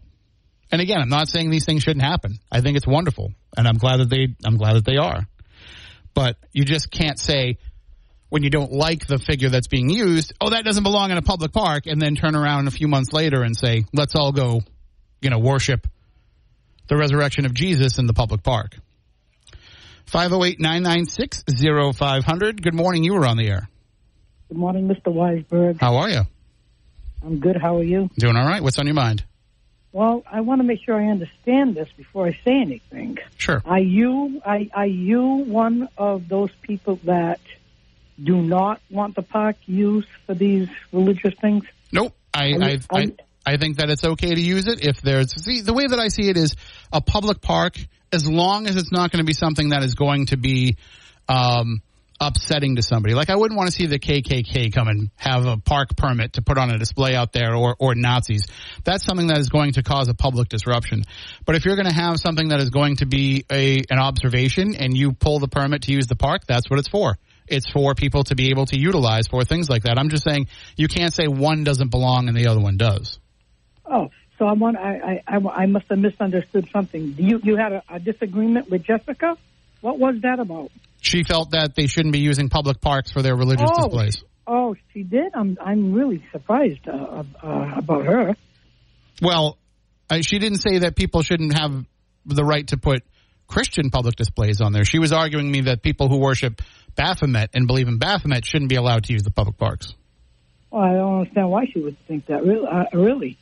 And 0.71 0.81
again, 0.81 1.01
I'm 1.01 1.09
not 1.09 1.29
saying 1.29 1.51
these 1.51 1.65
things 1.65 1.83
shouldn't 1.83 2.05
happen. 2.05 2.39
I 2.51 2.61
think 2.61 2.77
it's 2.77 2.87
wonderful, 2.87 3.33
and 3.57 3.67
I'm 3.69 3.79
glad 3.79 3.99
that 3.99 4.11
they 4.11 4.29
I'm 4.45 4.57
glad 4.57 4.75
that 4.75 4.85
they 4.85 4.97
are. 4.97 5.27
But 6.17 6.39
you 6.53 6.65
just 6.65 6.91
can't 6.91 7.19
say 7.19 7.59
when 8.31 8.43
you 8.43 8.49
don't 8.49 8.73
like 8.73 9.07
the 9.07 9.19
figure 9.19 9.51
that's 9.51 9.69
being 9.69 9.91
used, 9.91 10.33
oh, 10.41 10.49
that 10.49 10.65
doesn't 10.65 10.83
belong 10.83 11.11
in 11.11 11.19
a 11.19 11.23
public 11.23 11.53
park, 11.53 11.87
and 11.87 12.01
then 12.01 12.17
turn 12.17 12.35
around 12.35 12.67
a 12.67 12.71
few 12.71 12.89
months 12.89 13.13
later 13.13 13.43
and 13.43 13.55
say, 13.55 13.85
let's 13.93 14.15
all 14.17 14.33
go, 14.33 14.63
you 15.21 15.29
know, 15.29 15.39
worship 15.39 15.87
the 16.89 16.97
resurrection 16.97 17.45
of 17.45 17.53
Jesus 17.53 17.99
in 17.99 18.07
the 18.07 18.15
public 18.15 18.43
park. 18.43 18.79
508 20.07 20.59
996 20.59 21.45
0500. 21.99 22.63
Good 22.63 22.75
morning. 22.75 23.05
You 23.05 23.13
were 23.13 23.27
on 23.27 23.37
the 23.37 23.49
air. 23.49 23.69
Good 24.49 24.57
morning, 24.57 24.89
Mr. 24.89 25.13
Weisberg. 25.13 25.79
How 25.79 25.97
are 25.97 26.09
you? 26.09 26.23
I'm 27.23 27.41
good. 27.41 27.57
How 27.61 27.77
are 27.77 27.83
you? 27.83 28.09
Doing 28.17 28.37
all 28.37 28.47
right. 28.47 28.63
What's 28.63 28.79
on 28.79 28.87
your 28.87 28.95
mind? 28.95 29.23
Well, 29.93 30.23
I 30.31 30.43
want 30.43 30.61
to 30.61 30.67
make 30.67 30.85
sure 30.85 30.95
I 30.95 31.07
understand 31.09 31.75
this 31.75 31.89
before 31.97 32.27
I 32.27 32.33
say 32.45 32.61
anything. 32.61 33.19
Sure. 33.39 33.63
Are 33.65 33.81
you 33.81 34.41
are, 34.45 34.61
are 34.75 34.87
you 34.87 35.23
one 35.25 35.89
of 35.97 36.29
those 36.29 36.51
people 36.63 37.01
that 37.05 37.41
do 38.23 38.37
not 38.43 38.81
want 38.91 39.15
the 39.15 39.23
park 39.23 39.57
used 39.67 40.09
for 40.27 40.35
these 40.35 40.69
religious 40.93 41.35
things? 41.41 41.65
Nope. 41.93 42.15
I, 42.35 42.47
you- 42.47 42.63
I, 42.63 42.79
I, 42.91 43.01
you- 43.01 43.17
I 43.47 43.57
think 43.59 43.77
that 43.77 43.89
it's 43.91 44.05
okay 44.05 44.35
to 44.35 44.41
use 44.41 44.67
it 44.67 44.85
if 44.85 45.01
there's 45.01 45.33
see 45.43 45.61
the 45.61 45.73
way 45.73 45.87
that 45.87 45.99
I 46.01 46.09
see 46.09 46.29
it 46.29 46.37
is 46.37 46.57
a 46.93 47.01
public 47.01 47.41
park 47.41 47.79
as 48.13 48.29
long 48.29 48.67
as 48.67 48.77
it's 48.77 48.91
not 48.91 49.13
going 49.13 49.21
to 49.23 49.27
be 49.27 49.35
something 49.35 49.69
that 49.69 49.83
is 49.85 49.95
going 49.95 50.27
to 50.27 50.37
be 50.37 50.77
um, 51.29 51.81
upsetting 52.21 52.77
to 52.77 52.83
somebody. 52.83 53.15
Like 53.15 53.31
I 53.31 53.37
wouldn't 53.37 53.57
want 53.57 53.71
to 53.71 53.77
see 53.77 53.87
the 53.87 53.99
KKK 53.99 54.73
come 54.73 54.89
and 54.89 55.11
have 55.17 55.47
a 55.47 55.57
park 55.57 55.97
permit 55.97 56.35
to 56.35 56.43
put 56.43 56.59
on 56.59 56.71
a 56.71 56.79
display 56.79 57.15
out 57.15 57.33
there 57.33 57.55
or 57.55 57.77
or 57.79 57.95
Nazis. 57.95 58.47
That's 58.85 59.05
something 59.05 59.29
that 59.29 59.39
is 59.39 59.49
going 59.49 59.73
to 59.73 59.83
cause 59.83 60.09
a 60.09 60.15
public 60.15 60.49
disruption. 60.49 61.05
But 61.45 61.57
if 61.57 61.65
you're 61.65 61.77
going 61.77 61.89
to 61.89 61.95
have 61.95 62.19
something 62.19 62.49
that 62.49 62.61
is 62.61 62.71
going 62.71 62.97
to 62.97 63.07
be 63.07 63.45
a 63.51 63.83
an 63.91 63.99
observation 63.99 64.75
and 64.77 64.97
you 64.97 65.13
pull 65.13 65.39
the 65.39 65.49
permit 65.49 65.83
to 65.83 65.93
use 65.93 66.07
the 66.07 66.17
park, 66.17 66.43
that's 66.47 66.71
what 66.71 66.79
it's 66.79 66.89
for. 66.89 67.19
It's 67.49 67.71
for 67.71 67.95
people 67.95 68.25
to 68.25 68.35
be 68.35 68.51
able 68.51 68.67
to 68.67 68.79
utilize 68.79 69.29
for 69.29 69.45
things 69.45 69.69
like 69.69 69.85
that. 69.85 69.99
I'm 69.99 70.09
just 70.09 70.25
saying 70.25 70.49
you 70.77 70.89
can't 70.89 71.15
say 71.15 71.29
one 71.29 71.65
doesn't 71.65 71.91
belong 71.91 72.29
and 72.29 72.37
the 72.37 72.49
other 72.49 72.61
one 72.61 72.77
does. 72.77 73.19
Oh, 73.85 74.11
so 74.39 74.47
I 74.47 74.53
want 74.53 74.77
I 74.77 75.23
I, 75.27 75.37
I, 75.37 75.49
I 75.63 75.67
must 75.67 75.87
have 75.89 75.99
misunderstood 75.99 76.69
something. 76.73 77.15
You 77.19 77.41
you 77.43 77.57
had 77.57 77.73
a, 77.73 77.83
a 77.89 78.01
disagreement 78.01 78.71
with 78.71 78.83
Jessica. 78.83 79.37
What 79.81 79.99
was 79.99 80.21
that 80.23 80.41
about? 80.41 80.73
She 81.07 81.23
felt 81.23 81.53
that 81.53 81.75
they 81.77 81.87
shouldn't 81.87 82.13
be 82.13 82.19
using 82.19 82.49
public 82.49 82.81
parks 82.81 83.13
for 83.13 83.23
their 83.23 83.37
religious 83.37 83.71
Oh. 83.73 83.85
displays. 83.85 84.25
Oh, 84.49 84.75
she 84.93 85.03
did. 85.03 85.33
I'm 85.35 85.57
I'm 85.65 85.93
really 85.93 86.23
surprised 86.33 86.87
uh, 86.89 87.23
uh, 87.43 87.73
about 87.77 88.05
her. 88.07 88.37
Well, 89.23 89.59
I, 90.11 90.21
she 90.21 90.39
didn't 90.39 90.59
say 90.59 90.79
that 90.79 90.95
people 90.97 91.23
shouldn't 91.23 91.57
have 91.59 91.85
the 92.25 92.45
right 92.45 92.67
to 92.69 92.77
put 92.77 93.03
Christian 93.47 93.91
public 93.91 94.17
displays 94.17 94.61
on 94.61 94.73
there. 94.73 94.85
She 94.85 94.99
was 94.99 95.13
arguing 95.13 95.51
me 95.51 95.63
that 95.63 95.83
people 95.83 96.09
who 96.09 96.19
worship 96.19 96.63
Baphomet 96.97 97.51
and 97.55 97.67
believe 97.67 97.89
in 97.89 97.99
Baphomet 97.99 98.45
shouldn't 98.45 98.71
be 98.71 98.77
allowed 98.77 99.05
to 99.05 99.13
use 99.13 99.23
the 99.23 99.31
public 99.31 99.57
parks. 99.59 99.95
Well, 100.71 100.83
I 100.83 100.93
don't 100.93 101.19
understand 101.21 101.51
why 101.51 101.67
she 101.73 101.81
would 101.81 101.97
think 102.07 102.27
that. 102.27 102.45
Really, 102.45 102.67
uh, 102.67 102.85
really. 102.93 103.39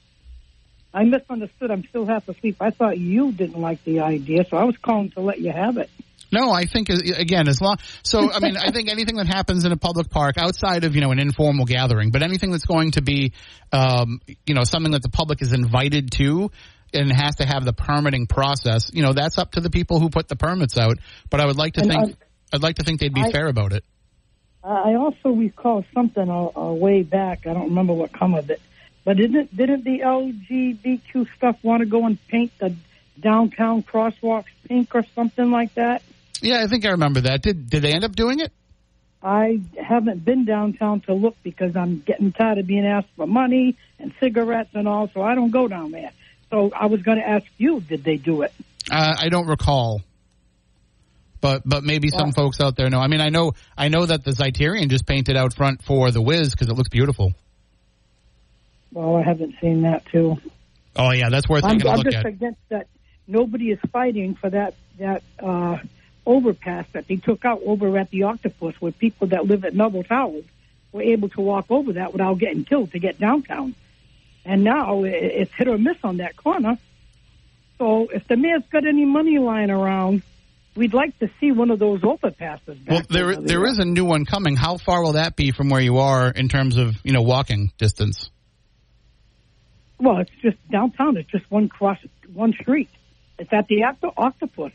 I 0.92 1.04
misunderstood. 1.04 1.70
I'm 1.70 1.84
still 1.88 2.06
half 2.06 2.28
asleep. 2.28 2.56
I 2.60 2.70
thought 2.70 2.98
you 2.98 3.32
didn't 3.32 3.60
like 3.60 3.82
the 3.84 4.00
idea, 4.00 4.44
so 4.48 4.56
I 4.56 4.64
was 4.64 4.76
calling 4.78 5.10
to 5.12 5.20
let 5.20 5.40
you 5.40 5.50
have 5.50 5.76
it. 5.76 5.90
No, 6.34 6.50
I 6.50 6.64
think 6.64 6.90
uh, 6.90 6.96
again, 7.16 7.48
as 7.48 7.60
long 7.60 7.76
so 8.02 8.32
I 8.32 8.40
mean, 8.40 8.56
I 8.56 8.72
think 8.72 8.90
anything 8.90 9.16
that 9.16 9.26
happens 9.26 9.64
in 9.64 9.70
a 9.70 9.76
public 9.76 10.10
park 10.10 10.36
outside 10.36 10.82
of 10.84 10.94
you 10.94 11.00
know 11.00 11.12
an 11.12 11.20
informal 11.20 11.64
gathering, 11.64 12.10
but 12.10 12.22
anything 12.22 12.50
that's 12.50 12.66
going 12.66 12.90
to 12.92 13.02
be 13.02 13.32
um, 13.72 14.20
you 14.44 14.54
know 14.54 14.64
something 14.64 14.92
that 14.92 15.02
the 15.02 15.08
public 15.08 15.42
is 15.42 15.52
invited 15.52 16.10
to 16.12 16.50
and 16.92 17.12
has 17.12 17.36
to 17.36 17.46
have 17.46 17.64
the 17.64 17.72
permitting 17.72 18.26
process, 18.26 18.90
you 18.92 19.02
know, 19.02 19.12
that's 19.12 19.38
up 19.38 19.52
to 19.52 19.60
the 19.60 19.70
people 19.70 19.98
who 19.98 20.08
put 20.10 20.28
the 20.28 20.36
permits 20.36 20.78
out. 20.78 20.98
But 21.28 21.40
I 21.40 21.46
would 21.46 21.56
like 21.56 21.74
to 21.74 21.80
And, 21.80 21.90
think 21.90 22.02
um, 22.02 22.14
I'd 22.52 22.62
like 22.62 22.76
to 22.76 22.84
think 22.84 23.00
they'd 23.00 23.12
be 23.12 23.22
I- 23.22 23.32
fair 23.32 23.48
about 23.48 23.72
it. 23.72 23.84
I 24.62 24.94
also 24.94 25.28
recall 25.28 25.84
something 25.92 26.26
a, 26.26 26.58
a 26.58 26.74
way 26.74 27.02
back. 27.02 27.46
I 27.46 27.52
don't 27.52 27.68
remember 27.68 27.92
what 27.92 28.14
come 28.14 28.34
of 28.34 28.48
it, 28.48 28.62
but 29.04 29.18
didn't 29.18 29.54
didn't 29.54 29.84
the 29.84 30.00
LGBTQ 30.00 31.26
stuff 31.36 31.58
want 31.62 31.80
to 31.80 31.86
go 31.86 32.06
and 32.06 32.16
paint 32.28 32.50
the 32.58 32.74
downtown 33.20 33.82
crosswalks 33.82 34.46
pink 34.66 34.94
or 34.94 35.04
something 35.14 35.50
like 35.50 35.74
that? 35.74 36.02
Yeah, 36.40 36.62
I 36.62 36.66
think 36.66 36.84
I 36.84 36.90
remember 36.90 37.22
that. 37.22 37.42
Did 37.42 37.70
did 37.70 37.82
they 37.82 37.92
end 37.92 38.04
up 38.04 38.14
doing 38.14 38.40
it? 38.40 38.52
I 39.22 39.60
haven't 39.82 40.22
been 40.24 40.44
downtown 40.44 41.00
to 41.02 41.14
look 41.14 41.36
because 41.42 41.74
I'm 41.76 42.00
getting 42.00 42.32
tired 42.32 42.58
of 42.58 42.66
being 42.66 42.84
asked 42.84 43.08
for 43.16 43.26
money 43.26 43.76
and 43.98 44.12
cigarettes 44.20 44.70
and 44.74 44.86
all, 44.86 45.08
so 45.14 45.22
I 45.22 45.34
don't 45.34 45.50
go 45.50 45.66
down 45.66 45.92
there. 45.92 46.10
So 46.50 46.70
I 46.78 46.86
was 46.86 47.00
going 47.00 47.16
to 47.18 47.26
ask 47.26 47.46
you, 47.56 47.80
did 47.80 48.04
they 48.04 48.16
do 48.16 48.42
it? 48.42 48.52
Uh, 48.90 49.16
I 49.18 49.30
don't 49.30 49.46
recall. 49.46 50.02
But 51.40 51.62
but 51.64 51.84
maybe 51.84 52.08
some 52.10 52.32
folks 52.32 52.60
out 52.60 52.76
there 52.76 52.88
know. 52.88 53.00
I 53.00 53.06
mean, 53.06 53.20
I 53.20 53.28
know 53.28 53.52
I 53.76 53.88
know 53.88 54.06
that 54.06 54.24
the 54.24 54.30
Zeiterion 54.30 54.88
just 54.88 55.06
painted 55.06 55.36
out 55.36 55.54
front 55.54 55.82
for 55.82 56.10
the 56.10 56.22
Wiz 56.22 56.50
because 56.50 56.68
it 56.68 56.74
looks 56.74 56.88
beautiful. 56.88 57.34
Well, 58.92 59.16
I 59.16 59.22
haven't 59.22 59.54
seen 59.60 59.82
that 59.82 60.06
too. 60.06 60.36
Oh 60.96 61.12
yeah, 61.12 61.28
that's 61.28 61.48
worth 61.48 61.64
I'm, 61.64 61.72
taking 61.78 61.86
a 61.86 61.90
I'm 61.90 61.96
look 61.98 62.06
just 62.06 62.16
at. 62.16 62.26
against 62.26 62.60
that. 62.70 62.86
Nobody 63.26 63.72
is 63.72 63.78
fighting 63.92 64.36
for 64.36 64.48
that 64.50 64.74
that 64.98 65.22
uh, 65.38 65.78
overpass 66.26 66.86
that 66.92 67.06
they 67.08 67.16
took 67.16 67.44
out 67.44 67.60
over 67.64 67.96
at 67.98 68.10
the 68.10 68.24
Octopus, 68.24 68.74
where 68.80 68.92
people 68.92 69.28
that 69.28 69.46
live 69.46 69.64
at 69.64 69.74
Noble 69.74 70.04
Towers 70.04 70.44
were 70.92 71.02
able 71.02 71.28
to 71.30 71.40
walk 71.40 71.66
over 71.70 71.94
that 71.94 72.12
without 72.12 72.38
getting 72.38 72.64
killed 72.64 72.92
to 72.92 72.98
get 72.98 73.18
downtown. 73.18 73.74
And 74.44 74.62
now 74.62 75.04
it's 75.04 75.52
hit 75.54 75.68
or 75.68 75.78
miss 75.78 75.96
on 76.04 76.18
that 76.18 76.36
corner. 76.36 76.78
So 77.78 78.08
if 78.12 78.26
the 78.28 78.36
mayor's 78.36 78.62
got 78.70 78.86
any 78.86 79.04
money 79.04 79.38
lying 79.38 79.70
around, 79.70 80.22
we'd 80.76 80.94
like 80.94 81.18
to 81.18 81.30
see 81.40 81.50
one 81.52 81.70
of 81.70 81.78
those 81.78 82.00
overpasses. 82.02 82.88
Well, 82.88 83.02
there 83.08 83.36
there 83.36 83.66
is 83.66 83.78
a 83.78 83.84
new 83.84 84.04
one 84.04 84.24
coming. 84.24 84.56
How 84.56 84.76
far 84.76 85.02
will 85.02 85.14
that 85.14 85.36
be 85.36 85.50
from 85.50 85.70
where 85.70 85.80
you 85.80 85.98
are 85.98 86.30
in 86.30 86.48
terms 86.48 86.76
of 86.76 86.94
you 87.04 87.12
know 87.12 87.22
walking 87.22 87.72
distance? 87.78 88.30
Well, 89.98 90.18
it's 90.18 90.30
just 90.42 90.56
downtown. 90.70 91.16
It's 91.16 91.30
just 91.30 91.50
one 91.50 91.68
cross, 91.68 91.98
one 92.32 92.52
street. 92.52 92.90
It's 93.38 93.52
at 93.52 93.68
the 93.68 93.84
Octopus. 94.16 94.72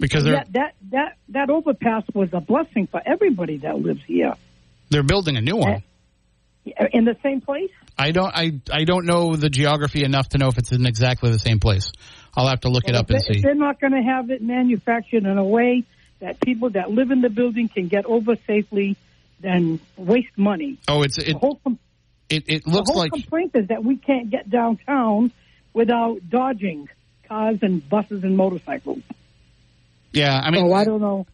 Because 0.00 0.24
that 0.24 0.52
that 0.52 0.74
that 0.90 1.16
that 1.28 1.50
overpass 1.50 2.04
was 2.14 2.30
a 2.32 2.40
blessing 2.40 2.88
for 2.90 3.00
everybody 3.04 3.58
that 3.58 3.78
lives 3.78 4.00
here 4.06 4.34
they're 4.90 5.04
building 5.04 5.36
a 5.36 5.40
new 5.40 5.56
one. 5.56 5.82
Eh, 6.66 6.86
in 6.92 7.04
the 7.04 7.16
same 7.22 7.40
place. 7.40 7.70
I 7.96 8.10
don't 8.10 8.32
I 8.34 8.60
I 8.70 8.84
don't 8.84 9.06
know 9.06 9.34
the 9.36 9.48
geography 9.48 10.04
enough 10.04 10.28
to 10.30 10.38
know 10.38 10.48
if 10.48 10.58
it's 10.58 10.72
in 10.72 10.84
exactly 10.84 11.30
the 11.30 11.38
same 11.38 11.58
place. 11.58 11.90
I'll 12.36 12.48
have 12.48 12.60
to 12.60 12.68
look 12.68 12.86
it 12.86 12.94
up 12.94 13.08
and 13.08 13.22
see. 13.22 13.40
They're 13.40 13.54
not 13.54 13.80
going 13.80 13.92
to 13.92 14.02
have 14.02 14.30
it 14.30 14.42
manufactured 14.42 15.24
in 15.24 15.38
a 15.38 15.44
way 15.44 15.84
that 16.20 16.40
people 16.40 16.70
that 16.70 16.90
live 16.90 17.10
in 17.10 17.22
the 17.22 17.30
building 17.30 17.68
can 17.68 17.88
get 17.88 18.04
over 18.04 18.36
safely, 18.46 18.96
then 19.40 19.80
waste 19.96 20.36
money. 20.36 20.78
Oh, 20.86 21.02
it's 21.02 21.18
it 21.18 21.32
the 21.32 21.38
whole 21.38 21.60
com- 21.64 21.78
it, 22.28 22.44
it 22.46 22.64
the 22.64 22.70
looks 22.70 22.90
whole 22.90 22.98
like 22.98 23.12
complaint 23.12 23.52
is 23.54 23.68
that 23.68 23.82
we 23.82 23.96
can't 23.96 24.30
get 24.30 24.50
downtown 24.50 25.32
without 25.72 26.18
dodging 26.28 26.88
cars 27.26 27.58
and 27.62 27.88
buses 27.88 28.22
and 28.22 28.36
motorcycles. 28.36 29.02
Yeah. 30.12 30.38
I 30.42 30.50
mean, 30.50 30.68
so 30.68 30.74
I 30.74 30.84
don't 30.84 31.00
know. 31.00 31.26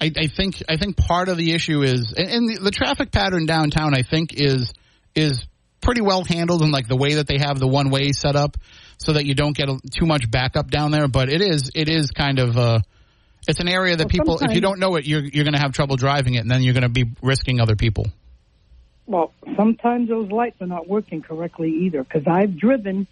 I, 0.00 0.12
I 0.16 0.26
think 0.28 0.62
I 0.68 0.76
think 0.76 0.96
part 0.96 1.28
of 1.28 1.36
the 1.36 1.52
issue 1.52 1.82
is, 1.82 2.14
and, 2.16 2.28
and 2.28 2.48
the, 2.48 2.64
the 2.64 2.70
traffic 2.70 3.10
pattern 3.10 3.46
downtown, 3.46 3.94
I 3.94 4.02
think 4.02 4.32
is 4.34 4.72
is 5.14 5.44
pretty 5.80 6.00
well 6.00 6.24
handled 6.24 6.62
in 6.62 6.70
like 6.70 6.88
the 6.88 6.96
way 6.96 7.14
that 7.14 7.26
they 7.26 7.38
have 7.38 7.58
the 7.58 7.66
one 7.66 7.90
way 7.90 8.12
set 8.12 8.36
up, 8.36 8.56
so 8.98 9.14
that 9.14 9.24
you 9.24 9.34
don't 9.34 9.56
get 9.56 9.68
a, 9.68 9.78
too 9.90 10.06
much 10.06 10.30
backup 10.30 10.70
down 10.70 10.90
there. 10.90 11.08
But 11.08 11.30
it 11.30 11.40
is 11.40 11.70
it 11.74 11.88
is 11.88 12.10
kind 12.10 12.38
of 12.38 12.56
uh 12.56 12.80
it's 13.48 13.60
an 13.60 13.68
area 13.68 13.96
that 13.96 14.04
Well, 14.04 14.08
people, 14.08 14.38
if 14.42 14.54
you 14.54 14.60
don't 14.60 14.78
know 14.78 14.96
it, 14.96 15.06
you're 15.06 15.22
you're 15.22 15.44
going 15.44 15.54
to 15.54 15.60
have 15.60 15.72
trouble 15.72 15.96
driving 15.96 16.34
it, 16.34 16.40
and 16.40 16.50
then 16.50 16.62
you're 16.62 16.74
going 16.74 16.82
to 16.82 16.88
be 16.88 17.06
risking 17.22 17.60
other 17.60 17.76
people. 17.76 18.06
Well, 19.06 19.32
sometimes 19.56 20.10
those 20.10 20.30
lights 20.30 20.60
are 20.60 20.66
not 20.66 20.86
working 20.86 21.22
correctly 21.22 21.70
either 21.86 22.04
because 22.04 22.24
I've 22.26 22.58
driven, 22.58 23.06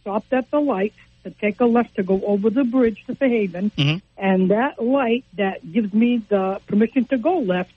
stopped 0.00 0.32
at 0.32 0.50
the 0.52 0.60
light 0.60 0.94
to 1.24 1.30
take 1.30 1.60
a 1.60 1.66
left 1.66 1.94
to 1.96 2.02
go 2.02 2.20
over 2.24 2.50
the 2.50 2.64
bridge 2.64 3.04
to 3.06 3.14
Fairhaven, 3.14 3.70
Mhm. 3.76 4.02
and 4.16 4.50
that 4.50 4.82
light 4.82 5.24
that 5.34 5.72
gives 5.72 5.92
me 5.92 6.22
the 6.28 6.60
permission 6.66 7.04
to 7.06 7.18
go 7.18 7.38
left, 7.38 7.72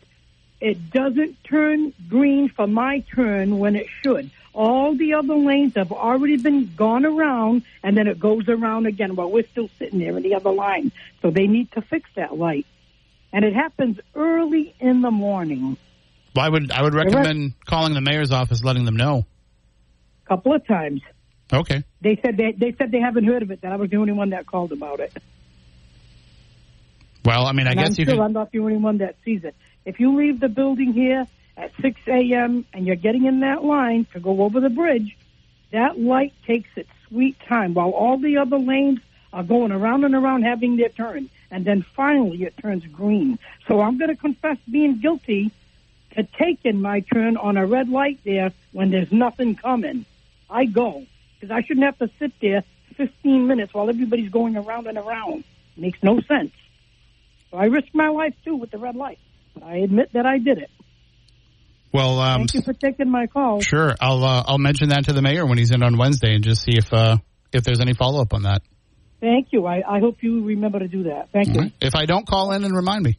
it 0.62 0.92
doesn't 0.92 1.44
turn 1.44 1.94
green 2.10 2.50
for 2.50 2.68
my 2.68 3.00
turn 3.14 3.60
when 3.60 3.76
it 3.76 3.88
should. 4.02 4.30
All 4.54 4.96
the 4.96 5.14
other 5.14 5.36
lanes 5.36 5.76
have 5.76 5.92
already 5.92 6.38
been 6.38 6.72
gone 6.76 7.06
around, 7.06 7.64
and 7.84 7.98
then 7.98 8.08
it 8.08 8.20
goes 8.20 8.48
around 8.48 8.86
again 8.86 9.16
while 9.16 9.30
we're 9.30 9.48
still 9.48 9.70
sitting 9.78 10.00
there 10.00 10.16
in 10.16 10.24
the 10.24 10.34
other 10.34 10.52
line. 10.52 10.92
So 11.22 11.30
they 11.30 11.46
need 11.46 11.72
to 11.74 11.82
fix 11.82 12.10
that 12.16 12.38
light. 12.38 12.66
And 13.34 13.44
it 13.44 13.54
happens 13.54 14.00
early 14.16 14.74
in 14.80 15.02
the 15.02 15.12
morning. 15.12 15.76
Well, 16.34 16.46
I 16.46 16.50
would 16.50 16.72
I 16.72 16.82
would 16.82 16.94
recommend 16.94 17.54
calling 17.66 17.94
the 17.94 18.02
mayor's 18.02 18.32
office, 18.32 18.64
letting 18.64 18.86
them 18.86 18.96
know. 18.96 19.26
A 20.26 20.28
couple 20.30 20.54
of 20.54 20.66
times. 20.66 21.02
Okay. 21.54 21.84
They 22.02 22.20
said 22.24 22.38
they 22.38 22.52
they 22.54 22.74
said 22.78 22.92
they 22.92 23.00
haven't 23.00 23.26
heard 23.26 23.44
of 23.44 23.52
it. 23.52 23.62
That 23.62 23.72
I 23.72 23.76
was 23.76 23.90
the 23.90 23.98
only 23.98 24.14
one 24.14 24.32
that 24.32 24.46
called 24.46 24.72
about 24.72 25.00
it. 25.00 25.14
Well, 27.24 27.46
I 27.46 27.54
mean, 27.54 27.68
I 27.68 27.72
and 27.72 27.80
guess 27.80 27.90
I'm 27.90 27.96
you 27.98 28.06
could. 28.06 28.20
I'm 28.20 28.34
not 28.34 28.52
the 28.52 28.60
only 28.60 28.78
one 28.78 29.00
that 29.00 29.16
sees 29.26 29.44
it. 29.44 29.56
If 29.84 30.00
you 30.00 30.16
leave 30.16 30.40
the 30.40 30.50
building 30.50 30.94
here 30.94 31.28
at 31.58 31.72
6 31.82 32.00
a.m. 32.08 32.66
and 32.74 32.86
you're 32.86 32.96
getting 32.96 33.26
in 33.26 33.40
that 33.40 33.64
line 33.64 34.06
to 34.14 34.20
go 34.20 34.42
over 34.42 34.60
the 34.60 34.70
bridge, 34.70 35.18
that 35.72 36.00
light 36.00 36.34
takes 36.46 36.70
its 36.76 36.90
sweet 37.08 37.38
time 37.48 37.74
while 37.74 37.92
all 37.92 38.18
the 38.18 38.38
other 38.38 38.58
lanes 38.58 39.00
are 39.34 39.44
going 39.44 39.72
around 39.72 40.04
and 40.04 40.16
around 40.16 40.44
having 40.44 40.78
their 40.78 40.90
turn. 40.90 41.30
And 41.52 41.66
then 41.66 41.84
finally 41.96 42.44
it 42.44 42.58
turns 42.58 42.86
green. 42.88 43.40
So 43.68 43.82
I'm 43.82 43.98
going 43.98 44.10
to 44.10 44.16
confess 44.16 44.58
being 44.70 45.00
guilty 45.00 45.52
to 46.16 46.24
taking 46.24 46.82
my 46.82 47.02
turn 47.02 47.38
on 47.38 47.58
a 47.58 47.66
red 47.66 47.90
light 47.90 48.20
there 48.24 48.52
when 48.72 48.92
there's 48.92 49.12
nothing 49.12 49.56
coming. 49.56 50.06
I 50.50 50.66
go 50.66 51.06
because 51.46 51.64
I 51.64 51.66
shouldn't 51.68 51.86
have 51.86 51.98
to 52.00 52.10
sit 52.20 52.32
there 52.42 52.64
15 52.98 53.48
minutes 53.48 53.74
while 53.74 53.90
everybody's 53.90 54.32
going 54.32 54.58
around 54.58 54.88
and 54.88 54.98
around. 54.98 55.44
makes 55.78 56.00
no 56.02 56.20
sense. 56.22 56.52
So 57.52 57.58
I 57.58 57.66
risked 57.66 57.94
my 57.94 58.10
life 58.10 58.34
too 58.44 58.56
with 58.56 58.72
the 58.72 58.78
red 58.78 58.96
light. 58.96 59.20
But 59.54 59.64
I 59.64 59.78
admit 59.78 60.12
that 60.14 60.26
I 60.26 60.38
did 60.38 60.58
it. 60.58 60.70
Well, 61.94 62.20
um, 62.20 62.40
Thank 62.40 62.54
you 62.56 62.62
for 62.62 62.74
taking 62.74 63.10
my 63.10 63.28
call. 63.28 63.62
sure. 63.62 63.96
I'll 64.02 64.24
uh, 64.24 64.44
I'll 64.48 64.58
mention 64.58 64.90
that 64.90 65.06
to 65.06 65.14
the 65.14 65.22
mayor 65.22 65.46
when 65.46 65.58
he's 65.58 65.72
in 65.72 65.82
on 65.82 65.98
Wednesday 65.98 66.36
and 66.36 66.44
just 66.44 66.64
see 66.64 66.74
if 66.78 66.92
uh, 66.92 67.18
if 67.54 67.64
there's 67.64 67.80
any 67.80 67.94
follow 67.94 68.22
up 68.22 68.34
on 68.34 68.44
that. 68.44 68.62
Thank 69.22 69.48
you. 69.52 69.66
I, 69.66 69.82
I 69.88 70.00
hope 70.00 70.18
you 70.22 70.44
remember 70.44 70.80
to 70.80 70.90
do 70.90 71.04
that. 71.04 71.30
Thank 71.32 71.56
you. 71.56 71.72
If 71.82 71.96
I 71.96 72.06
don't 72.06 72.28
call 72.28 72.52
in 72.52 72.66
and 72.66 72.76
remind 72.76 73.04
me. 73.04 73.18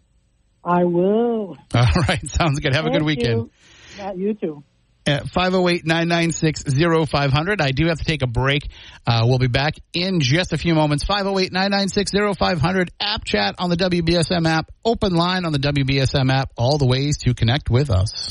I 0.62 0.84
will. 0.84 1.56
All 1.74 1.86
right. 2.08 2.20
Sounds 2.26 2.60
good. 2.60 2.74
Have 2.74 2.84
a 2.84 2.90
good 2.90 3.02
weekend. 3.02 3.34
You. 3.34 3.50
Yeah, 3.96 4.12
you 4.12 4.34
too. 4.34 4.62
At 5.06 5.26
508-996-0500. 5.26 7.60
I 7.60 7.70
do 7.70 7.86
have 7.86 7.98
to 7.98 8.04
take 8.04 8.22
a 8.22 8.26
break. 8.26 8.68
Uh, 9.06 9.22
we'll 9.26 9.38
be 9.38 9.46
back 9.46 9.76
in 9.92 10.18
just 10.20 10.52
a 10.52 10.58
few 10.58 10.74
moments. 10.74 11.04
508-996-0500. 11.04 12.88
App 12.98 13.24
chat 13.24 13.54
on 13.58 13.70
the 13.70 13.76
WBSM 13.76 14.48
app. 14.48 14.72
Open 14.84 15.14
line 15.14 15.44
on 15.44 15.52
the 15.52 15.60
WBSM 15.60 16.32
app. 16.32 16.50
All 16.56 16.78
the 16.78 16.86
ways 16.86 17.18
to 17.18 17.34
connect 17.34 17.70
with 17.70 17.90
us. 17.90 18.28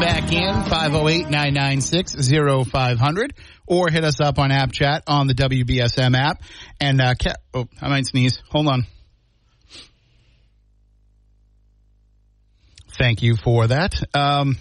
Back 0.00 0.32
in 0.32 0.54
508-996-0500 0.54 3.30
or 3.66 3.88
hit 3.88 4.04
us 4.04 4.20
up 4.20 4.38
on 4.38 4.50
app 4.50 4.72
chat 4.72 5.04
on 5.06 5.26
the 5.26 5.34
WBSM 5.34 6.16
app. 6.16 6.42
And, 6.80 7.00
uh, 7.00 7.14
Ca- 7.14 7.36
oh, 7.54 7.66
I 7.80 7.88
might 7.88 8.06
sneeze. 8.06 8.42
Hold 8.50 8.68
on. 8.68 8.86
Thank 12.98 13.22
you 13.22 13.36
for 13.36 13.66
that. 13.66 13.94
Um, 14.14 14.58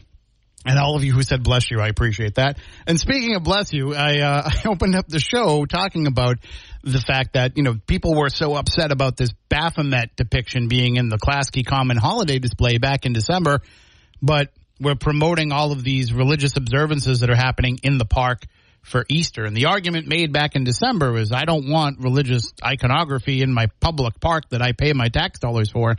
and 0.65 0.79
all 0.79 0.95
of 0.95 1.03
you 1.03 1.13
who 1.13 1.23
said 1.23 1.43
bless 1.43 1.69
you, 1.69 1.81
I 1.81 1.87
appreciate 1.87 2.35
that. 2.35 2.57
And 2.87 2.99
speaking 2.99 3.35
of 3.35 3.43
bless 3.43 3.73
you, 3.73 3.93
I, 3.93 4.19
uh, 4.19 4.49
I 4.49 4.67
opened 4.67 4.95
up 4.95 5.07
the 5.07 5.19
show 5.19 5.65
talking 5.65 6.07
about 6.07 6.37
the 6.83 6.99
fact 6.99 7.33
that, 7.33 7.57
you 7.57 7.63
know, 7.63 7.75
people 7.87 8.15
were 8.15 8.29
so 8.29 8.55
upset 8.55 8.91
about 8.91 9.17
this 9.17 9.31
Baphomet 9.49 10.15
depiction 10.15 10.67
being 10.67 10.95
in 10.95 11.09
the 11.09 11.17
Clasky 11.17 11.63
Common 11.63 11.97
holiday 11.97 12.39
display 12.39 12.77
back 12.77 13.05
in 13.05 13.13
December, 13.13 13.61
but 14.21 14.49
we're 14.83 14.95
promoting 14.95 15.51
all 15.51 15.71
of 15.71 15.83
these 15.83 16.13
religious 16.13 16.57
observances 16.57 17.21
that 17.21 17.29
are 17.29 17.35
happening 17.35 17.79
in 17.83 17.97
the 17.97 18.05
park 18.05 18.45
for 18.81 19.05
Easter. 19.09 19.45
And 19.45 19.55
the 19.55 19.65
argument 19.65 20.07
made 20.07 20.33
back 20.33 20.55
in 20.55 20.63
December 20.63 21.11
was 21.11 21.31
I 21.31 21.45
don't 21.45 21.69
want 21.69 21.99
religious 21.99 22.53
iconography 22.63 23.41
in 23.41 23.53
my 23.53 23.67
public 23.79 24.19
park 24.19 24.49
that 24.49 24.61
I 24.61 24.73
pay 24.73 24.93
my 24.93 25.07
tax 25.07 25.39
dollars 25.39 25.71
for. 25.71 25.95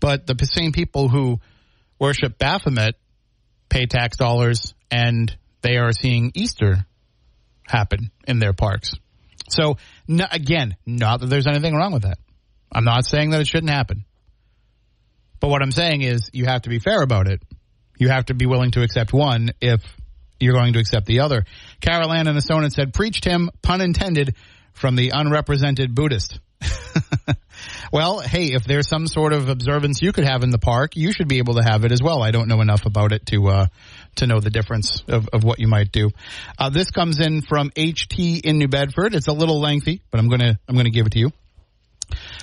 But 0.00 0.26
the 0.26 0.36
same 0.44 0.72
people 0.72 1.08
who 1.08 1.40
worship 1.98 2.38
Baphomet 2.38 2.96
pay 3.68 3.86
tax 3.86 4.16
dollars 4.16 4.74
and 4.90 5.34
they 5.62 5.76
are 5.76 5.92
seeing 5.92 6.32
Easter 6.34 6.84
happen 7.66 8.10
in 8.26 8.38
their 8.38 8.52
parks. 8.52 8.92
So 9.48 9.76
no, 10.08 10.24
again, 10.30 10.76
not 10.84 11.20
that 11.20 11.26
there's 11.26 11.46
anything 11.46 11.74
wrong 11.74 11.92
with 11.92 12.02
that. 12.02 12.18
I'm 12.72 12.84
not 12.84 13.06
saying 13.06 13.30
that 13.30 13.40
it 13.40 13.46
shouldn't 13.46 13.70
happen. 13.70 14.04
But 15.40 15.48
what 15.48 15.62
I'm 15.62 15.72
saying 15.72 16.02
is 16.02 16.30
you 16.32 16.46
have 16.46 16.62
to 16.62 16.68
be 16.68 16.78
fair 16.78 17.02
about 17.02 17.28
it. 17.28 17.42
You 17.98 18.08
have 18.08 18.26
to 18.26 18.34
be 18.34 18.46
willing 18.46 18.72
to 18.72 18.82
accept 18.82 19.12
one 19.12 19.50
if 19.60 19.82
you're 20.38 20.54
going 20.54 20.74
to 20.74 20.78
accept 20.78 21.06
the 21.06 21.20
other. 21.20 21.44
Carol 21.80 22.12
Ann 22.12 22.28
in 22.28 22.36
Astonin 22.36 22.70
said, 22.70 22.92
preached 22.92 23.24
him, 23.24 23.50
pun 23.62 23.80
intended, 23.80 24.34
from 24.72 24.96
the 24.96 25.10
unrepresented 25.14 25.94
Buddhist. 25.94 26.38
well, 27.92 28.20
hey, 28.20 28.46
if 28.52 28.64
there's 28.64 28.88
some 28.88 29.06
sort 29.06 29.32
of 29.32 29.48
observance 29.48 30.00
you 30.02 30.12
could 30.12 30.24
have 30.24 30.42
in 30.42 30.50
the 30.50 30.58
park, 30.58 30.96
you 30.96 31.12
should 31.12 31.28
be 31.28 31.38
able 31.38 31.54
to 31.54 31.62
have 31.62 31.84
it 31.84 31.92
as 31.92 32.02
well. 32.02 32.22
I 32.22 32.30
don't 32.30 32.48
know 32.48 32.60
enough 32.60 32.86
about 32.86 33.12
it 33.12 33.26
to 33.26 33.48
uh, 33.48 33.66
to 34.16 34.26
know 34.26 34.40
the 34.40 34.50
difference 34.50 35.02
of, 35.08 35.28
of 35.32 35.44
what 35.44 35.58
you 35.58 35.68
might 35.68 35.92
do. 35.92 36.10
Uh, 36.58 36.70
this 36.70 36.90
comes 36.90 37.20
in 37.20 37.42
from 37.42 37.70
HT 37.70 38.40
in 38.42 38.58
New 38.58 38.68
Bedford. 38.68 39.14
It's 39.14 39.28
a 39.28 39.32
little 39.32 39.60
lengthy, 39.60 40.02
but 40.10 40.18
I'm 40.18 40.28
gonna 40.28 40.58
I'm 40.68 40.76
gonna 40.76 40.90
give 40.90 41.06
it 41.06 41.12
to 41.12 41.18
you. 41.18 41.32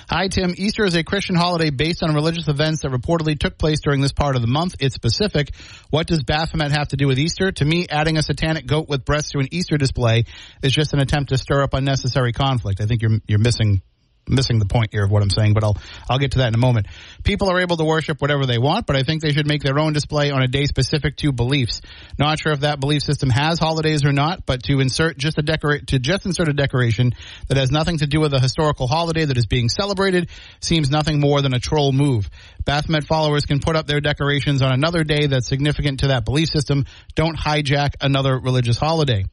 Hi, 0.08 0.28
Tim. 0.28 0.54
Easter 0.56 0.84
is 0.84 0.94
a 0.94 1.02
Christian 1.02 1.34
holiday 1.34 1.70
based 1.70 2.02
on 2.02 2.14
religious 2.14 2.48
events 2.48 2.82
that 2.82 2.90
reportedly 2.90 3.38
took 3.38 3.58
place 3.58 3.80
during 3.80 4.00
this 4.00 4.12
part 4.12 4.36
of 4.36 4.42
the 4.42 4.48
month. 4.48 4.76
It's 4.80 4.94
specific. 4.94 5.54
What 5.90 6.06
does 6.06 6.22
Baphomet 6.22 6.72
have 6.72 6.88
to 6.88 6.96
do 6.96 7.06
with 7.06 7.18
Easter? 7.18 7.50
To 7.52 7.64
me, 7.64 7.86
adding 7.88 8.16
a 8.16 8.22
satanic 8.22 8.66
goat 8.66 8.88
with 8.88 9.04
breasts 9.04 9.32
to 9.32 9.38
an 9.38 9.48
Easter 9.50 9.76
display 9.76 10.24
is 10.62 10.72
just 10.72 10.92
an 10.92 11.00
attempt 11.00 11.30
to 11.30 11.38
stir 11.38 11.62
up 11.62 11.74
unnecessary 11.74 12.32
conflict. 12.32 12.80
I 12.80 12.86
think 12.86 13.02
you're 13.02 13.18
you're 13.26 13.38
missing 13.38 13.82
missing 14.28 14.58
the 14.58 14.66
point 14.66 14.88
here 14.92 15.04
of 15.04 15.10
what 15.10 15.22
I'm 15.22 15.30
saying, 15.30 15.54
but 15.54 15.64
I'll 15.64 15.76
I'll 16.08 16.18
get 16.18 16.32
to 16.32 16.38
that 16.38 16.48
in 16.48 16.54
a 16.54 16.58
moment. 16.58 16.86
People 17.22 17.50
are 17.50 17.60
able 17.60 17.76
to 17.76 17.84
worship 17.84 18.20
whatever 18.20 18.46
they 18.46 18.58
want, 18.58 18.86
but 18.86 18.96
I 18.96 19.02
think 19.02 19.22
they 19.22 19.32
should 19.32 19.46
make 19.46 19.62
their 19.62 19.78
own 19.78 19.92
display 19.92 20.30
on 20.30 20.42
a 20.42 20.48
day 20.48 20.66
specific 20.66 21.16
to 21.18 21.32
beliefs. 21.32 21.80
Not 22.18 22.38
sure 22.38 22.52
if 22.52 22.60
that 22.60 22.80
belief 22.80 23.02
system 23.02 23.30
has 23.30 23.58
holidays 23.58 24.04
or 24.04 24.12
not, 24.12 24.46
but 24.46 24.62
to 24.64 24.80
insert 24.80 25.18
just 25.18 25.38
a 25.38 25.42
decorate 25.42 25.88
to 25.88 25.98
just 25.98 26.26
insert 26.26 26.48
a 26.48 26.52
decoration 26.52 27.12
that 27.48 27.56
has 27.56 27.70
nothing 27.70 27.98
to 27.98 28.06
do 28.06 28.20
with 28.20 28.32
a 28.34 28.40
historical 28.40 28.86
holiday 28.86 29.24
that 29.24 29.36
is 29.36 29.46
being 29.46 29.68
celebrated 29.68 30.28
seems 30.60 30.90
nothing 30.90 31.20
more 31.20 31.42
than 31.42 31.54
a 31.54 31.60
troll 31.60 31.92
move. 31.92 32.28
Baphomet 32.64 33.04
followers 33.04 33.44
can 33.44 33.60
put 33.60 33.76
up 33.76 33.86
their 33.86 34.00
decorations 34.00 34.62
on 34.62 34.72
another 34.72 35.04
day 35.04 35.26
that's 35.26 35.46
significant 35.48 36.00
to 36.00 36.08
that 36.08 36.24
belief 36.24 36.48
system. 36.48 36.86
Don't 37.14 37.36
hijack 37.36 37.90
another 38.00 38.38
religious 38.38 38.78
holiday. 38.78 39.24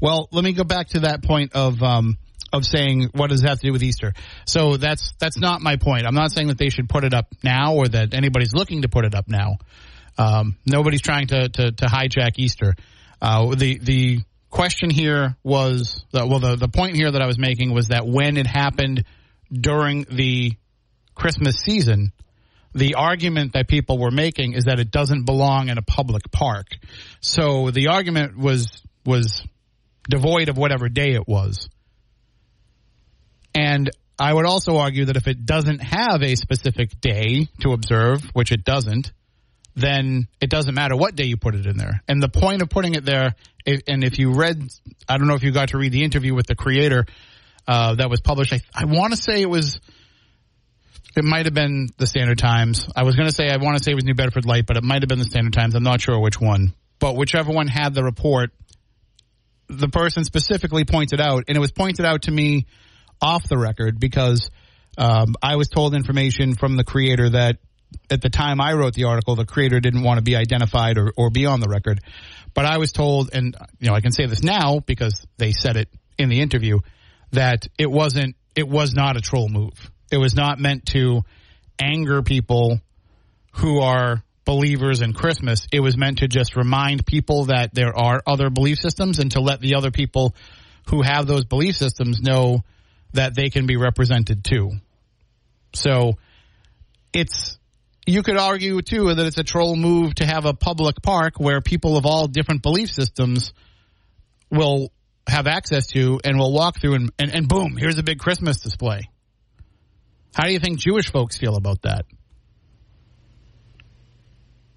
Well, 0.00 0.28
let 0.32 0.44
me 0.44 0.52
go 0.52 0.64
back 0.64 0.88
to 0.88 1.00
that 1.00 1.22
point 1.22 1.52
of 1.54 1.82
um, 1.82 2.18
of 2.52 2.64
saying 2.64 3.10
what 3.14 3.30
does 3.30 3.42
it 3.42 3.48
have 3.48 3.60
to 3.60 3.66
do 3.66 3.72
with 3.72 3.82
Easter. 3.82 4.12
So 4.44 4.76
that's 4.76 5.12
that's 5.18 5.38
not 5.38 5.60
my 5.60 5.76
point. 5.76 6.06
I'm 6.06 6.14
not 6.14 6.32
saying 6.32 6.48
that 6.48 6.58
they 6.58 6.68
should 6.68 6.88
put 6.88 7.04
it 7.04 7.14
up 7.14 7.26
now 7.42 7.74
or 7.74 7.88
that 7.88 8.14
anybody's 8.14 8.52
looking 8.52 8.82
to 8.82 8.88
put 8.88 9.04
it 9.04 9.14
up 9.14 9.28
now. 9.28 9.58
Um, 10.18 10.56
nobody's 10.66 11.00
trying 11.00 11.28
to, 11.28 11.48
to, 11.48 11.72
to 11.72 11.86
hijack 11.86 12.32
Easter. 12.38 12.74
Uh, 13.22 13.54
the 13.54 13.78
the 13.78 14.18
question 14.50 14.90
here 14.90 15.36
was 15.42 16.04
that, 16.12 16.28
well 16.28 16.40
the 16.40 16.56
the 16.56 16.68
point 16.68 16.96
here 16.96 17.10
that 17.10 17.22
I 17.22 17.26
was 17.26 17.38
making 17.38 17.72
was 17.72 17.88
that 17.88 18.06
when 18.06 18.36
it 18.36 18.46
happened 18.46 19.04
during 19.52 20.04
the 20.10 20.52
Christmas 21.14 21.56
season, 21.56 22.12
the 22.74 22.94
argument 22.94 23.52
that 23.54 23.68
people 23.68 23.98
were 23.98 24.10
making 24.10 24.54
is 24.54 24.64
that 24.64 24.78
it 24.78 24.90
doesn't 24.90 25.24
belong 25.24 25.68
in 25.68 25.78
a 25.78 25.82
public 25.82 26.30
park. 26.30 26.66
So 27.20 27.70
the 27.70 27.88
argument 27.88 28.36
was 28.36 28.82
was 29.04 29.42
devoid 30.08 30.48
of 30.48 30.56
whatever 30.56 30.88
day 30.88 31.12
it 31.12 31.26
was. 31.26 31.68
And 33.54 33.90
I 34.18 34.32
would 34.32 34.46
also 34.46 34.76
argue 34.76 35.06
that 35.06 35.16
if 35.16 35.26
it 35.26 35.46
doesn't 35.46 35.78
have 35.80 36.22
a 36.22 36.36
specific 36.36 37.00
day 37.00 37.48
to 37.60 37.72
observe, 37.72 38.22
which 38.34 38.52
it 38.52 38.64
doesn't, 38.64 39.12
then 39.76 40.28
it 40.40 40.50
doesn't 40.50 40.74
matter 40.74 40.96
what 40.96 41.14
day 41.14 41.24
you 41.24 41.36
put 41.36 41.54
it 41.54 41.66
in 41.66 41.76
there. 41.76 42.02
And 42.06 42.22
the 42.22 42.28
point 42.28 42.62
of 42.62 42.68
putting 42.68 42.94
it 42.94 43.04
there, 43.04 43.34
and 43.66 44.04
if 44.04 44.18
you 44.18 44.34
read, 44.34 44.62
I 45.08 45.16
don't 45.16 45.26
know 45.26 45.34
if 45.34 45.42
you 45.42 45.52
got 45.52 45.70
to 45.70 45.78
read 45.78 45.92
the 45.92 46.04
interview 46.04 46.34
with 46.34 46.46
the 46.46 46.54
creator 46.54 47.06
uh, 47.66 47.94
that 47.94 48.10
was 48.10 48.20
published. 48.20 48.52
I, 48.52 48.60
I 48.74 48.84
want 48.84 49.14
to 49.14 49.16
say 49.16 49.40
it 49.40 49.48
was, 49.48 49.80
it 51.16 51.24
might 51.24 51.46
have 51.46 51.54
been 51.54 51.88
the 51.96 52.06
Standard 52.06 52.38
Times. 52.38 52.88
I 52.94 53.04
was 53.04 53.16
going 53.16 53.28
to 53.28 53.34
say 53.34 53.48
I 53.48 53.56
want 53.56 53.78
to 53.78 53.84
say 53.84 53.92
it 53.92 53.94
was 53.94 54.04
New 54.04 54.14
Bedford 54.14 54.44
Light, 54.44 54.66
but 54.66 54.76
it 54.76 54.82
might 54.82 55.02
have 55.02 55.08
been 55.08 55.18
the 55.18 55.24
Standard 55.24 55.52
Times. 55.52 55.74
I'm 55.74 55.82
not 55.82 56.00
sure 56.00 56.18
which 56.18 56.40
one. 56.40 56.74
But 56.98 57.16
whichever 57.16 57.52
one 57.52 57.68
had 57.68 57.94
the 57.94 58.04
report, 58.04 58.50
the 59.68 59.88
person 59.88 60.24
specifically 60.24 60.84
pointed 60.84 61.20
out, 61.20 61.44
and 61.48 61.56
it 61.56 61.60
was 61.60 61.72
pointed 61.72 62.04
out 62.04 62.22
to 62.22 62.30
me 62.30 62.66
off 63.20 63.48
the 63.48 63.58
record 63.58 63.98
because 64.00 64.50
Um, 64.98 65.34
I 65.40 65.56
was 65.56 65.68
told 65.68 65.94
information 65.94 66.56
from 66.56 66.76
the 66.76 66.84
creator 66.84 67.30
that 67.30 67.56
at 68.10 68.20
the 68.20 68.28
time 68.28 68.60
I 68.60 68.74
wrote 68.74 68.92
the 68.92 69.04
article, 69.04 69.36
the 69.36 69.46
creator 69.46 69.80
didn't 69.80 70.02
want 70.02 70.18
to 70.18 70.22
be 70.22 70.36
identified 70.36 70.98
or, 70.98 71.12
or 71.16 71.30
be 71.30 71.46
on 71.46 71.60
the 71.60 71.68
record. 71.68 72.00
But 72.54 72.64
I 72.66 72.78
was 72.78 72.92
told, 72.92 73.30
and 73.32 73.56
you 73.78 73.88
know, 73.88 73.94
I 73.96 74.00
can 74.00 74.12
say 74.12 74.26
this 74.26 74.42
now 74.42 74.80
because 74.80 75.26
they 75.38 75.52
said 75.52 75.76
it 75.76 75.88
in 76.18 76.28
the 76.28 76.40
interview, 76.40 76.80
that 77.32 77.68
it 77.78 77.90
wasn't, 77.90 78.34
it 78.54 78.68
was 78.68 78.92
not 78.92 79.16
a 79.16 79.20
troll 79.20 79.48
move. 79.48 79.90
It 80.10 80.18
was 80.18 80.34
not 80.34 80.58
meant 80.58 80.86
to 80.86 81.22
anger 81.78 82.22
people 82.22 82.80
who 83.52 83.80
are 83.80 84.22
believers 84.44 85.00
in 85.00 85.12
Christmas. 85.12 85.66
It 85.72 85.80
was 85.80 85.96
meant 85.96 86.18
to 86.18 86.28
just 86.28 86.56
remind 86.56 87.06
people 87.06 87.46
that 87.46 87.72
there 87.72 87.96
are 87.96 88.20
other 88.26 88.50
belief 88.50 88.78
systems 88.82 89.18
and 89.20 89.30
to 89.32 89.40
let 89.40 89.60
the 89.60 89.76
other 89.76 89.92
people 89.92 90.34
who 90.90 91.02
have 91.02 91.26
those 91.26 91.44
belief 91.44 91.76
systems 91.76 92.20
know 92.20 92.62
that 93.12 93.34
they 93.34 93.50
can 93.50 93.66
be 93.66 93.76
represented 93.76 94.44
too. 94.44 94.72
So 95.74 96.14
it's 97.12 97.58
you 98.06 98.22
could 98.22 98.36
argue 98.36 98.82
too 98.82 99.14
that 99.14 99.26
it's 99.26 99.38
a 99.38 99.44
troll 99.44 99.76
move 99.76 100.14
to 100.16 100.26
have 100.26 100.44
a 100.44 100.54
public 100.54 101.02
park 101.02 101.34
where 101.38 101.60
people 101.60 101.96
of 101.96 102.06
all 102.06 102.26
different 102.26 102.62
belief 102.62 102.90
systems 102.90 103.52
will 104.50 104.90
have 105.26 105.46
access 105.46 105.86
to 105.88 106.18
and 106.24 106.38
will 106.38 106.52
walk 106.52 106.80
through 106.80 106.94
and, 106.94 107.12
and, 107.18 107.34
and 107.34 107.48
boom, 107.48 107.76
here's 107.76 107.98
a 107.98 108.02
big 108.02 108.18
Christmas 108.18 108.60
display. 108.60 109.02
How 110.34 110.44
do 110.44 110.52
you 110.52 110.58
think 110.58 110.78
Jewish 110.78 111.10
folks 111.10 111.36
feel 111.36 111.56
about 111.56 111.82
that? 111.82 112.04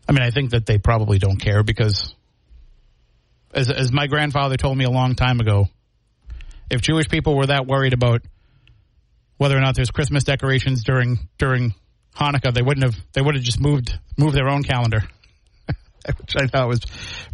I 0.08 0.12
mean, 0.12 0.22
I 0.22 0.32
think 0.32 0.52
that 0.52 0.66
they 0.66 0.78
probably 0.78 1.18
don't 1.18 1.38
care 1.38 1.64
because, 1.64 2.14
as, 3.54 3.72
as 3.72 3.92
my 3.92 4.08
grandfather 4.08 4.58
told 4.58 4.78
me 4.78 4.84
a 4.84 4.90
long 4.90 5.16
time 5.16 5.40
ago, 5.40 5.68
if 6.70 6.82
Jewish 6.82 7.08
people 7.10 7.36
were 7.36 7.48
that 7.48 7.68
worried 7.68 7.94
about 7.94 8.22
whether 9.38 9.58
or 9.58 9.62
not 9.62 9.76
there's 9.76 9.92
Christmas 9.92 10.24
decorations 10.24 10.84
during 10.84 11.18
during 11.38 11.74
Hanukkah, 12.16 12.54
they 12.54 12.62
wouldn't 12.62 12.86
have. 12.86 12.96
They 13.14 13.22
would 13.22 13.36
have 13.36 13.44
just 13.44 13.60
moved 13.60 13.98
moved 14.18 14.36
their 14.36 14.50
own 14.50 14.64
calendar, 14.64 15.02
which 16.18 16.36
I 16.38 16.48
thought 16.48 16.68
was 16.68 16.82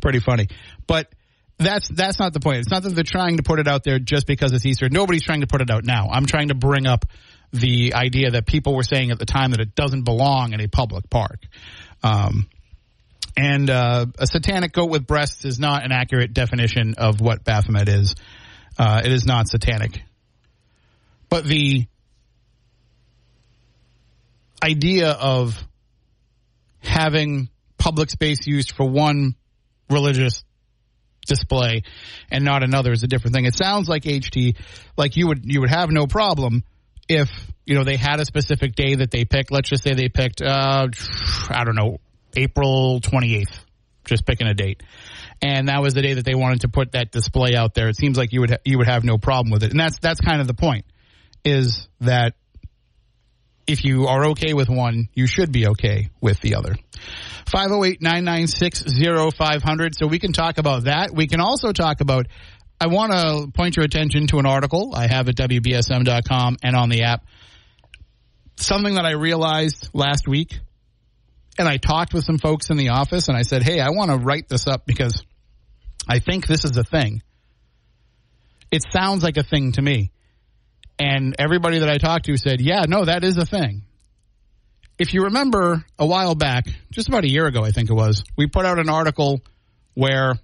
pretty 0.02 0.20
funny. 0.20 0.48
But 0.88 1.14
that's 1.58 1.90
that's 1.90 2.20
not 2.20 2.34
the 2.34 2.40
point. 2.40 2.60
It's 2.60 2.72
not 2.72 2.84
that 2.84 2.96
they're 2.96 3.04
trying 3.04 3.38
to 3.38 3.44
put 3.44 3.60
it 3.60 3.68
out 3.68 3.84
there 3.84 4.00
just 4.00 4.26
because 4.28 4.54
it's 4.54 4.66
Easter. 4.66 4.90
Nobody's 4.90 5.24
trying 5.24 5.42
to 5.42 5.48
put 5.48 5.62
it 5.62 5.70
out 5.70 5.84
now. 5.84 6.10
I'm 6.10 6.26
trying 6.26 6.48
to 6.48 6.56
bring 6.56 6.88
up 6.88 7.06
the 7.52 7.94
idea 7.96 8.32
that 8.32 8.46
people 8.46 8.76
were 8.76 8.84
saying 8.84 9.12
at 9.12 9.20
the 9.20 9.26
time 9.26 9.52
that 9.52 9.60
it 9.60 9.76
doesn't 9.76 10.04
belong 10.04 10.54
in 10.54 10.62
a 10.62 10.68
public 10.68 11.10
park. 11.10 11.44
Um, 12.04 12.48
and 13.36 13.70
uh, 13.70 14.06
a 14.18 14.28
satanic 14.28 14.74
goat 14.74 14.90
with 14.90 15.08
breasts 15.08 15.46
is 15.46 15.60
not 15.60 15.84
an 15.84 15.92
accurate 15.92 16.34
definition 16.34 16.96
of 16.98 17.22
what 17.22 17.44
Baphomet 17.44 17.90
is. 17.90 18.16
Uh, 18.80 19.02
it 19.04 19.12
is 19.12 19.26
not 19.26 19.50
satanic. 19.50 20.02
But 21.28 21.44
the 21.44 21.86
idea 24.64 25.12
of 25.12 25.62
having 26.82 27.50
public 27.78 28.10
space 28.10 28.48
used 28.48 28.72
for 28.72 28.90
one 28.90 29.36
religious 29.90 30.44
display 31.28 31.84
and 32.32 32.46
not 32.46 32.64
another 32.64 32.94
is 32.94 33.04
a 33.04 33.08
different 33.08 33.36
thing. 33.36 33.46
It 33.46 33.54
sounds 33.54 33.90
like 33.90 34.04
HT, 34.04 34.56
like 34.98 35.18
you 35.18 35.28
would 35.28 35.42
you 35.44 35.60
would 35.60 35.70
have 35.70 35.92
no 35.92 36.08
problem 36.08 36.64
if 37.10 37.30
you 37.66 37.76
know 37.76 37.84
they 37.84 37.98
had 37.98 38.20
a 38.20 38.26
specific 38.26 38.76
day 38.76 38.96
that 38.96 39.12
they 39.12 39.26
picked. 39.26 39.52
Let's 39.52 39.70
just 39.70 39.84
say 39.84 39.94
they 39.94 40.10
picked, 40.10 40.42
uh, 40.42 40.88
I 41.50 41.64
don't 41.66 41.76
know, 41.76 42.00
April 42.36 43.02
twenty 43.02 43.36
eighth. 43.36 43.66
Just 44.10 44.26
picking 44.26 44.48
a 44.48 44.54
date, 44.54 44.84
and 45.42 45.70
that 45.70 45.82
was 45.82 45.94
the 45.94 46.02
day 46.02 46.16
that 46.16 46.26
they 46.26 46.36
wanted 46.36 46.62
to 46.62 46.68
put 46.68 46.94
that 46.94 47.12
display 47.12 47.56
out 47.56 47.74
there. 47.74 47.88
It 47.88 47.96
seems 47.96 48.18
like 48.18 48.34
you 48.34 48.42
would 48.42 48.52
ha- 48.52 48.64
you 48.66 48.78
would 48.80 48.88
have 48.88 49.04
no 49.04 49.18
problem 49.18 49.52
with 49.52 49.64
it, 49.64 49.72
and 49.72 49.80
that's 49.80 50.00
that's 50.00 50.20
kind 50.20 50.42
of 50.42 50.48
the 50.48 50.54
point. 50.54 50.86
Is 51.46 51.88
that 52.02 52.34
if 53.70 53.86
you 53.86 54.08
are 54.08 54.26
okay 54.30 54.56
with 54.56 54.68
one, 54.68 55.10
you 55.14 55.28
should 55.28 55.52
be 55.52 55.68
okay 55.68 56.10
with 56.20 56.40
the 56.40 56.56
other. 56.56 56.76
508-996-0500. 57.46 59.96
So 59.96 60.08
we 60.08 60.18
can 60.18 60.34
talk 60.34 60.58
about 60.58 60.86
that. 60.86 61.12
We 61.14 61.28
can 61.28 61.40
also 61.40 61.72
talk 61.72 62.02
about, 62.02 62.26
I 62.82 62.88
want 62.88 63.12
to 63.12 63.52
point 63.54 63.78
your 63.78 63.86
attention 63.86 64.26
to 64.28 64.40
an 64.40 64.48
article 64.48 64.96
I 64.96 65.06
have 65.08 65.30
at 65.30 65.36
WBSM.com 65.36 66.58
and 66.64 66.76
on 66.76 66.90
the 66.90 67.04
app. 67.04 67.26
Something 68.56 68.96
that 68.96 69.06
I 69.06 69.12
realized 69.12 69.92
last 69.94 70.28
week, 70.28 70.58
and 71.60 71.68
I 71.68 71.78
talked 71.78 72.14
with 72.14 72.24
some 72.24 72.38
folks 72.38 72.70
in 72.70 72.78
the 72.78 72.90
office 72.90 73.28
and 73.28 73.38
I 73.38 73.42
said, 73.42 73.64
hey, 73.64 73.82
I 73.82 73.90
want 73.90 74.12
to 74.12 74.18
write 74.18 74.48
this 74.48 74.66
up 74.66 74.86
because 74.86 75.24
I 76.08 76.20
think 76.20 76.48
this 76.48 76.64
is 76.64 76.78
a 76.78 76.86
thing. 76.86 77.22
It 78.72 78.84
sounds 78.92 79.24
like 79.24 79.36
a 79.36 79.44
thing 79.44 79.74
to 79.74 79.82
me. 79.82 80.12
And 80.98 81.36
everybody 81.38 81.80
that 81.80 81.90
I 81.90 81.98
talked 81.98 82.26
to 82.26 82.38
said, 82.38 82.62
yeah, 82.62 82.86
no, 82.88 83.04
that 83.04 83.26
is 83.26 83.38
a 83.38 83.46
thing. 83.46 83.84
If 84.98 85.14
you 85.14 85.24
remember 85.24 85.86
a 85.98 86.06
while 86.06 86.34
back, 86.34 86.66
just 86.92 87.10
about 87.10 87.26
a 87.26 87.30
year 87.30 87.46
ago, 87.46 87.64
I 87.64 87.72
think 87.72 87.90
it 87.90 87.94
was, 87.94 88.24
we 88.38 88.48
put 88.48 88.66
out 88.66 88.80
an 88.80 88.90
article 88.90 89.42
where 89.96 90.36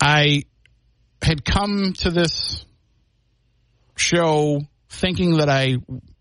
I 0.00 0.44
had 1.20 1.44
come 1.44 1.92
to 1.98 2.10
this 2.10 2.64
show 3.96 4.62
thinking 4.88 5.38
that 5.38 5.50
I 5.50 5.76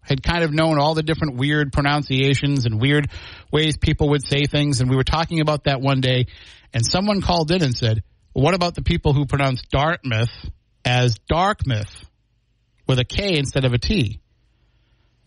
had 0.05 0.23
kind 0.23 0.43
of 0.43 0.53
known 0.53 0.79
all 0.79 0.93
the 0.93 1.03
different 1.03 1.35
weird 1.35 1.73
pronunciations 1.73 2.65
and 2.65 2.79
weird 2.79 3.09
ways 3.51 3.77
people 3.77 4.09
would 4.09 4.25
say 4.25 4.45
things. 4.45 4.81
And 4.81 4.89
we 4.89 4.95
were 4.95 5.03
talking 5.03 5.41
about 5.41 5.65
that 5.65 5.81
one 5.81 6.01
day, 6.01 6.27
and 6.73 6.85
someone 6.85 7.21
called 7.21 7.51
in 7.51 7.63
and 7.63 7.75
said, 7.75 8.03
well, 8.33 8.43
What 8.43 8.53
about 8.53 8.75
the 8.75 8.81
people 8.81 9.13
who 9.13 9.25
pronounce 9.25 9.61
Dartmouth 9.63 10.49
as 10.83 11.15
Darkmouth 11.27 12.05
with 12.87 12.99
a 12.99 13.05
K 13.05 13.37
instead 13.37 13.65
of 13.65 13.73
a 13.73 13.77
T? 13.77 14.19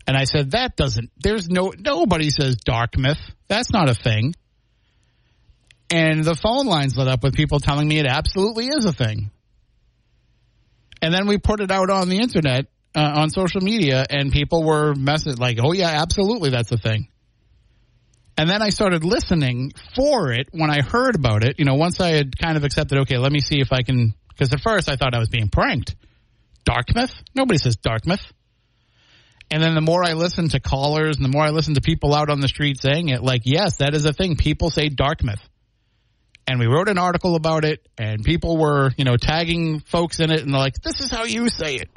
And 0.07 0.17
I 0.17 0.23
said, 0.23 0.51
That 0.51 0.75
doesn't, 0.75 1.11
there's 1.17 1.49
no, 1.49 1.73
nobody 1.77 2.29
says 2.29 2.57
Darkmouth. 2.57 3.19
That's 3.47 3.71
not 3.71 3.89
a 3.89 3.93
thing. 3.93 4.33
And 5.91 6.23
the 6.23 6.35
phone 6.35 6.67
lines 6.67 6.95
lit 6.97 7.07
up 7.07 7.23
with 7.23 7.35
people 7.35 7.59
telling 7.59 7.87
me 7.87 7.99
it 7.99 8.05
absolutely 8.05 8.65
is 8.65 8.85
a 8.85 8.93
thing. 8.93 9.31
And 11.01 11.13
then 11.13 11.27
we 11.27 11.37
put 11.37 11.61
it 11.61 11.71
out 11.71 11.89
on 11.89 12.09
the 12.09 12.17
internet, 12.17 12.67
uh, 12.95 12.99
on 12.99 13.29
social 13.29 13.61
media, 13.61 14.05
and 14.09 14.31
people 14.31 14.63
were 14.63 14.93
messing 14.95 15.35
like, 15.35 15.57
oh, 15.61 15.73
yeah, 15.73 16.01
absolutely, 16.01 16.49
that's 16.49 16.71
a 16.71 16.77
thing. 16.77 17.07
And 18.37 18.49
then 18.49 18.61
I 18.61 18.69
started 18.69 19.03
listening 19.03 19.73
for 19.95 20.31
it 20.31 20.47
when 20.51 20.69
I 20.69 20.81
heard 20.81 21.15
about 21.15 21.43
it. 21.43 21.59
You 21.59 21.65
know, 21.65 21.75
once 21.75 21.99
I 21.99 22.09
had 22.09 22.37
kind 22.37 22.55
of 22.55 22.63
accepted, 22.63 22.99
okay, 22.99 23.17
let 23.17 23.31
me 23.31 23.41
see 23.41 23.59
if 23.59 23.73
I 23.73 23.81
can, 23.81 24.13
because 24.29 24.53
at 24.53 24.61
first 24.61 24.89
I 24.89 24.95
thought 24.95 25.13
I 25.13 25.19
was 25.19 25.29
being 25.29 25.49
pranked. 25.49 25.95
Dartmouth? 26.63 27.13
Nobody 27.35 27.57
says 27.57 27.75
Dartmouth. 27.75 28.21
And 29.51 29.61
then 29.61 29.75
the 29.75 29.81
more 29.81 30.03
I 30.03 30.13
listened 30.13 30.51
to 30.51 30.59
callers 30.59 31.17
and 31.17 31.25
the 31.25 31.29
more 31.29 31.43
I 31.43 31.49
listened 31.49 31.75
to 31.75 31.81
people 31.81 32.13
out 32.13 32.29
on 32.29 32.39
the 32.39 32.47
street 32.47 32.79
saying 32.79 33.09
it, 33.09 33.21
like, 33.21 33.41
yes, 33.45 33.77
that 33.77 33.93
is 33.95 34.05
a 34.05 34.13
thing. 34.13 34.35
People 34.37 34.69
say 34.69 34.89
Dartmouth 34.89 35.41
and 36.49 36.59
we 36.59 36.65
wrote 36.65 36.89
an 36.89 36.97
article 36.97 37.35
about 37.35 37.63
it 37.63 37.87
and 37.97 38.23
people 38.23 38.57
were 38.57 38.91
you 38.97 39.05
know 39.05 39.15
tagging 39.15 39.79
folks 39.81 40.19
in 40.19 40.31
it 40.31 40.41
and 40.41 40.51
they're 40.51 40.59
like 40.59 40.73
this 40.81 40.99
is 40.99 41.11
how 41.11 41.23
you 41.23 41.47
say 41.47 41.75
it 41.75 41.89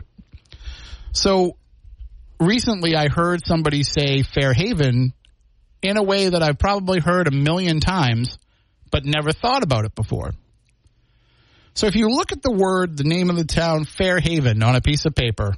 so 1.12 1.57
recently 2.40 2.94
i 2.94 3.09
heard 3.09 3.44
somebody 3.46 3.83
say 3.83 4.22
fairhaven 4.22 5.12
in 5.83 5.96
a 5.96 6.03
way 6.03 6.29
that 6.29 6.42
i've 6.42 6.59
probably 6.59 7.01
heard 7.01 7.29
a 7.29 7.31
million 7.31 7.81
times 7.81 8.38
but 8.90 9.05
never 9.05 9.33
thought 9.33 9.62
about 9.62 9.85
it 9.85 9.94
before 9.94 10.33
so 11.75 11.87
if 11.87 11.94
you 11.94 12.09
look 12.09 12.33
at 12.33 12.42
the 12.42 12.53
word 12.53 12.96
the 12.96 13.05
name 13.05 13.31
of 13.31 13.37
the 13.37 13.44
town 13.44 13.85
fairhaven 13.85 14.62
on 14.62 14.75
a 14.75 14.81
piece 14.81 15.05
of 15.05 15.14
paper 15.14 15.55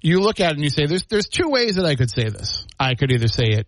you 0.00 0.20
look 0.20 0.40
at 0.40 0.52
it 0.52 0.54
and 0.54 0.64
you 0.64 0.70
say 0.70 0.86
there's 0.86 1.04
there's 1.06 1.28
two 1.28 1.48
ways 1.48 1.76
that 1.76 1.84
i 1.84 1.94
could 1.94 2.10
say 2.10 2.28
this 2.28 2.66
i 2.78 2.94
could 2.94 3.10
either 3.10 3.28
say 3.28 3.46
it 3.46 3.66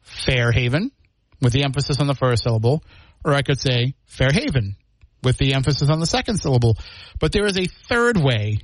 fairhaven 0.00 0.90
with 1.40 1.52
the 1.52 1.64
emphasis 1.64 2.00
on 2.00 2.06
the 2.06 2.14
first 2.14 2.42
syllable 2.42 2.82
or 3.24 3.34
I 3.34 3.42
could 3.42 3.60
say 3.60 3.94
Fairhaven 4.06 4.76
with 5.22 5.36
the 5.38 5.54
emphasis 5.54 5.90
on 5.90 6.00
the 6.00 6.06
second 6.06 6.38
syllable. 6.38 6.76
But 7.20 7.32
there 7.32 7.46
is 7.46 7.58
a 7.58 7.66
third 7.66 8.16
way 8.16 8.58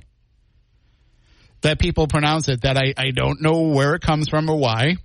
that 1.61 1.79
people 1.79 2.07
pronounce 2.07 2.47
it 2.49 2.61
that 2.61 2.77
I, 2.77 2.93
I 2.97 3.11
don't 3.11 3.41
know 3.41 3.61
where 3.61 3.95
it 3.95 4.01
comes 4.01 4.29
from 4.29 4.49
or 4.49 4.57
why, 4.57 4.97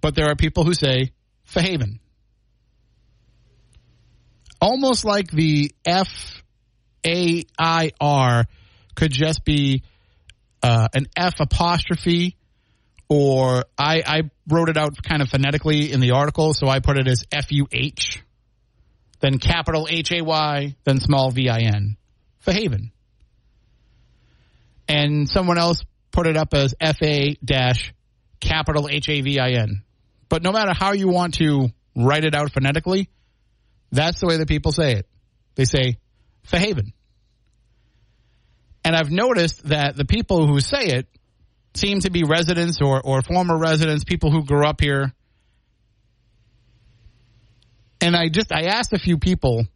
but 0.00 0.14
there 0.14 0.26
are 0.26 0.36
people 0.36 0.64
who 0.64 0.74
say 0.74 1.12
Fairhaven. 1.44 2.00
Almost 4.60 5.04
like 5.04 5.30
the 5.30 5.72
F 5.84 6.42
A 7.04 7.44
I 7.58 7.90
R 8.00 8.44
could 8.94 9.12
just 9.12 9.44
be 9.44 9.82
uh, 10.62 10.88
an 10.94 11.06
F 11.16 11.34
apostrophe 11.40 12.36
or 13.08 13.64
I, 13.78 14.02
I 14.06 14.22
wrote 14.48 14.68
it 14.68 14.76
out 14.76 15.00
kind 15.02 15.22
of 15.22 15.28
phonetically 15.28 15.92
in 15.92 16.00
the 16.00 16.12
article, 16.12 16.54
so 16.54 16.66
I 16.66 16.80
put 16.80 16.98
it 16.98 17.06
as 17.06 17.24
F 17.30 17.52
U 17.52 17.68
H 17.70 18.22
then 19.20 19.38
capital 19.38 19.86
H 19.90 20.12
A 20.12 20.22
Y, 20.22 20.76
then 20.84 21.00
small 21.00 21.30
V 21.30 21.48
I 21.48 21.60
N. 21.60 21.96
Fairhaven. 22.44 22.92
And 24.88 25.28
someone 25.28 25.58
else 25.58 25.82
put 26.16 26.26
it 26.26 26.36
up 26.36 26.54
as 26.54 26.74
F 26.80 26.96
A 27.02 27.36
dash 27.44 27.92
capital 28.40 28.88
H 28.88 29.10
A 29.10 29.20
V 29.20 29.38
I 29.38 29.50
N. 29.50 29.82
But 30.30 30.42
no 30.42 30.50
matter 30.50 30.72
how 30.72 30.92
you 30.92 31.08
want 31.08 31.34
to 31.34 31.68
write 31.94 32.24
it 32.24 32.34
out 32.34 32.50
phonetically, 32.50 33.10
that's 33.92 34.20
the 34.20 34.26
way 34.26 34.38
that 34.38 34.48
people 34.48 34.72
say 34.72 34.94
it. 34.94 35.06
They 35.56 35.66
say 35.66 35.98
Fairhaven. 36.44 36.94
And 38.82 38.96
I've 38.96 39.10
noticed 39.10 39.68
that 39.68 39.94
the 39.94 40.06
people 40.06 40.46
who 40.46 40.58
say 40.60 40.86
it 40.86 41.06
seem 41.74 42.00
to 42.00 42.10
be 42.10 42.24
residents 42.24 42.78
or, 42.80 42.98
or 43.02 43.20
former 43.20 43.58
residents, 43.58 44.04
people 44.04 44.30
who 44.30 44.42
grew 44.42 44.64
up 44.64 44.80
here. 44.80 45.12
And 48.00 48.16
I 48.16 48.30
just 48.30 48.52
I 48.52 48.62
asked 48.62 48.94
a 48.94 48.98
few 48.98 49.18
people 49.18 49.66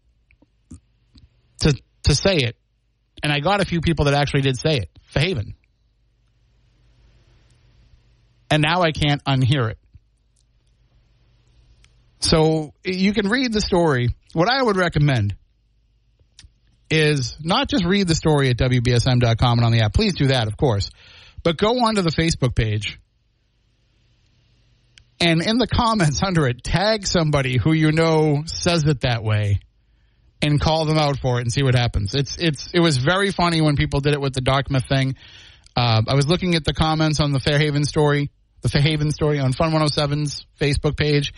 to 1.61 1.75
to 2.05 2.15
say 2.15 2.37
it, 2.37 2.57
and 3.23 3.31
I 3.31 3.41
got 3.41 3.61
a 3.61 3.67
few 3.67 3.83
people 3.83 4.07
that 4.07 4.15
actually 4.15 4.41
did 4.41 4.57
say 4.57 4.77
it. 4.79 4.89
Fahaven. 5.15 5.55
And 8.51 8.63
now 8.63 8.83
I 8.83 8.93
can't 8.93 9.23
unhear 9.25 9.71
it. 9.71 9.79
So 12.21 12.75
you 12.85 13.13
can 13.13 13.29
read 13.29 13.53
the 13.53 13.61
story. 13.61 14.15
What 14.33 14.51
I 14.51 14.63
would 14.63 14.77
recommend 14.77 15.35
is 16.91 17.37
not 17.41 17.69
just 17.69 17.85
read 17.85 18.09
the 18.09 18.15
story 18.15 18.51
at 18.51 18.57
WBSM.com 18.57 19.59
and 19.59 19.65
on 19.65 19.73
the 19.73 19.81
app. 19.81 19.95
Please 19.95 20.15
do 20.15 20.27
that, 20.27 20.49
of 20.49 20.57
course. 20.57 20.91
But 21.43 21.57
go 21.57 21.79
onto 21.85 22.03
the 22.03 22.11
Facebook 22.11 22.55
page 22.55 22.99
and 25.21 25.43
in 25.43 25.59
the 25.59 25.67
comments 25.67 26.23
under 26.23 26.47
it, 26.47 26.65
tag 26.65 27.07
somebody 27.07 27.59
who 27.59 27.73
you 27.73 27.93
know 27.93 28.43
says 28.47 28.85
it 28.85 29.03
that 29.03 29.23
way 29.23 29.61
and 30.41 30.59
call 30.59 30.87
them 30.87 30.97
out 30.97 31.19
for 31.19 31.39
it 31.39 31.43
and 31.43 31.53
see 31.53 31.63
what 31.63 31.75
happens. 31.75 32.15
It's 32.15 32.39
it's 32.39 32.71
it 32.73 32.81
was 32.81 32.97
very 32.97 33.31
funny 33.31 33.61
when 33.61 33.77
people 33.77 34.01
did 34.01 34.15
it 34.15 34.21
with 34.21 34.33
the 34.33 34.41
Dartmouth 34.41 34.89
thing. 34.89 35.17
Uh, 35.77 36.03
I 36.09 36.15
was 36.15 36.27
looking 36.27 36.55
at 36.55 36.65
the 36.65 36.73
comments 36.73 37.21
on 37.21 37.33
the 37.33 37.39
Fairhaven 37.39 37.85
story, 37.85 38.31
the 38.63 38.69
Fairhaven 38.69 39.11
story 39.11 39.39
on 39.39 39.53
Fun 39.53 39.73
107's 39.73 40.47
Facebook 40.61 40.97
page, 40.97 41.33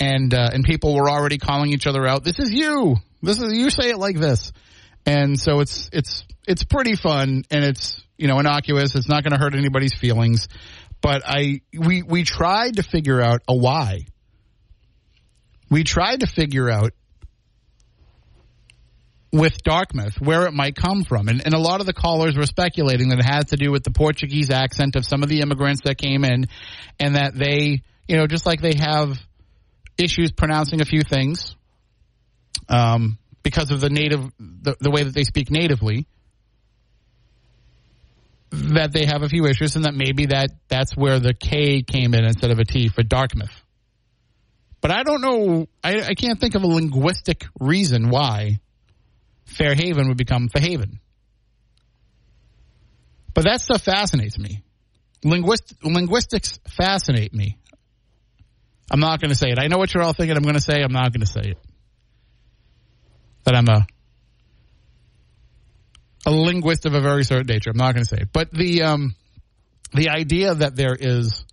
and 0.00 0.32
uh, 0.32 0.50
and 0.52 0.64
people 0.64 0.94
were 0.94 1.10
already 1.10 1.38
calling 1.38 1.72
each 1.72 1.86
other 1.86 2.06
out. 2.06 2.24
This 2.24 2.38
is 2.38 2.52
you. 2.52 2.96
This 3.22 3.40
is 3.40 3.52
you 3.52 3.70
say 3.70 3.90
it 3.90 3.98
like 3.98 4.18
this, 4.18 4.52
and 5.06 5.38
so 5.38 5.60
it's 5.60 5.88
it's 5.92 6.24
it's 6.46 6.64
pretty 6.64 6.96
fun 6.96 7.44
and 7.50 7.64
it's 7.64 8.02
you 8.16 8.28
know 8.28 8.38
innocuous. 8.38 8.94
It's 8.94 9.08
not 9.08 9.22
going 9.22 9.32
to 9.32 9.38
hurt 9.38 9.54
anybody's 9.54 9.94
feelings, 9.94 10.48
but 11.00 11.22
I 11.24 11.60
we 11.76 12.02
we 12.02 12.24
tried 12.24 12.76
to 12.76 12.82
figure 12.82 13.20
out 13.20 13.42
a 13.48 13.54
why. 13.54 14.06
We 15.70 15.84
tried 15.84 16.20
to 16.20 16.26
figure 16.26 16.70
out 16.70 16.92
with 19.32 19.62
Dartmouth 19.62 20.20
where 20.20 20.46
it 20.46 20.52
might 20.52 20.76
come 20.76 21.04
from. 21.04 21.28
And, 21.28 21.42
and 21.44 21.54
a 21.54 21.58
lot 21.58 21.80
of 21.80 21.86
the 21.86 21.94
callers 21.94 22.36
were 22.36 22.46
speculating 22.46 23.08
that 23.08 23.18
it 23.18 23.24
has 23.24 23.46
to 23.46 23.56
do 23.56 23.72
with 23.72 23.82
the 23.82 23.90
Portuguese 23.90 24.50
accent 24.50 24.94
of 24.94 25.06
some 25.06 25.22
of 25.22 25.28
the 25.28 25.40
immigrants 25.40 25.82
that 25.84 25.96
came 25.96 26.24
in 26.24 26.46
and 27.00 27.16
that 27.16 27.34
they, 27.34 27.82
you 28.06 28.16
know, 28.16 28.26
just 28.26 28.44
like 28.44 28.60
they 28.60 28.74
have 28.78 29.18
issues 29.96 30.32
pronouncing 30.32 30.82
a 30.82 30.84
few 30.84 31.00
things 31.02 31.56
um, 32.68 33.18
because 33.42 33.70
of 33.70 33.80
the 33.80 33.88
native, 33.88 34.30
the, 34.38 34.76
the 34.80 34.90
way 34.90 35.02
that 35.02 35.14
they 35.14 35.24
speak 35.24 35.50
natively, 35.50 36.06
that 38.50 38.92
they 38.92 39.06
have 39.06 39.22
a 39.22 39.28
few 39.30 39.46
issues 39.46 39.76
and 39.76 39.86
that 39.86 39.94
maybe 39.94 40.26
that 40.26 40.50
that's 40.68 40.94
where 40.94 41.18
the 41.18 41.32
K 41.32 41.82
came 41.82 42.12
in 42.12 42.24
instead 42.24 42.50
of 42.50 42.58
a 42.58 42.64
T 42.64 42.88
for 42.88 43.02
Dartmouth. 43.02 43.62
But 44.82 44.90
I 44.90 45.04
don't 45.04 45.22
know, 45.22 45.68
I, 45.82 46.02
I 46.02 46.14
can't 46.14 46.38
think 46.38 46.54
of 46.54 46.64
a 46.64 46.66
linguistic 46.66 47.46
reason 47.58 48.10
why 48.10 48.60
Fairhaven 49.52 50.08
would 50.08 50.16
become 50.16 50.48
Fairhaven. 50.48 51.00
But 53.34 53.44
that 53.44 53.60
stuff 53.60 53.82
fascinates 53.82 54.38
me. 54.38 54.62
Linguist, 55.24 55.74
linguistics 55.82 56.58
fascinate 56.68 57.32
me. 57.32 57.58
I'm 58.90 59.00
not 59.00 59.20
going 59.20 59.30
to 59.30 59.36
say 59.36 59.48
it. 59.50 59.58
I 59.58 59.68
know 59.68 59.78
what 59.78 59.94
you're 59.94 60.02
all 60.02 60.12
thinking 60.12 60.36
I'm 60.36 60.42
going 60.42 60.54
to 60.54 60.60
say. 60.60 60.82
I'm 60.82 60.92
not 60.92 61.12
going 61.12 61.20
to 61.20 61.26
say 61.26 61.52
it. 61.52 61.58
That 63.44 63.54
I'm 63.54 63.68
a 63.68 63.86
a 66.24 66.30
linguist 66.30 66.86
of 66.86 66.94
a 66.94 67.00
very 67.00 67.24
certain 67.24 67.46
nature. 67.46 67.70
I'm 67.70 67.76
not 67.76 67.94
going 67.94 68.04
to 68.04 68.08
say 68.08 68.22
it. 68.22 68.28
But 68.32 68.52
the 68.52 68.82
um, 68.82 69.14
the 69.92 70.10
idea 70.10 70.54
that 70.54 70.76
there 70.76 70.96
is 70.98 71.44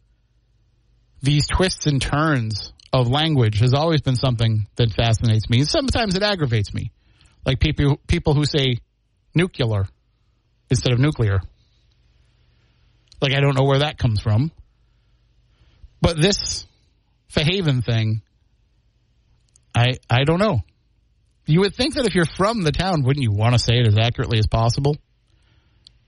these 1.22 1.48
twists 1.48 1.88
and 1.88 2.02
turns 2.02 2.72
of 2.94 3.08
language 3.08 3.60
has 3.60 3.74
always 3.74 4.02
been 4.02 4.16
something 4.16 4.68
that 4.76 4.92
fascinates 4.94 5.50
me. 5.50 5.60
And 5.60 5.68
Sometimes 5.68 6.16
it 6.16 6.24
aggravates 6.24 6.74
me 6.74 6.92
like 7.46 7.60
people 7.60 7.98
people 8.08 8.34
who 8.34 8.46
say 8.46 8.78
nuclear 9.34 9.88
instead 10.70 10.94
of 10.94 11.00
nuclear. 11.00 11.40
Like 13.22 13.34
I 13.34 13.42
don't 13.42 13.56
know 13.56 13.66
where 13.66 13.80
that 13.80 13.98
comes 13.98 14.22
from. 14.22 14.52
But 16.02 16.20
this 16.20 16.66
Fahaven 17.34 17.84
thing, 17.84 18.22
I 19.76 19.98
I 20.10 20.24
don't 20.24 20.40
know. 20.40 20.62
You 21.46 21.62
would 21.62 21.76
think 21.76 21.96
that 21.96 22.06
if 22.06 22.14
you're 22.14 22.26
from 22.26 22.62
the 22.62 22.72
town, 22.72 23.04
wouldn't 23.04 23.24
you 23.24 23.32
want 23.32 23.54
to 23.54 23.60
say 23.60 23.80
it 23.80 23.88
as 23.88 23.98
accurately 23.98 24.38
as 24.38 24.48
possible? 24.48 24.96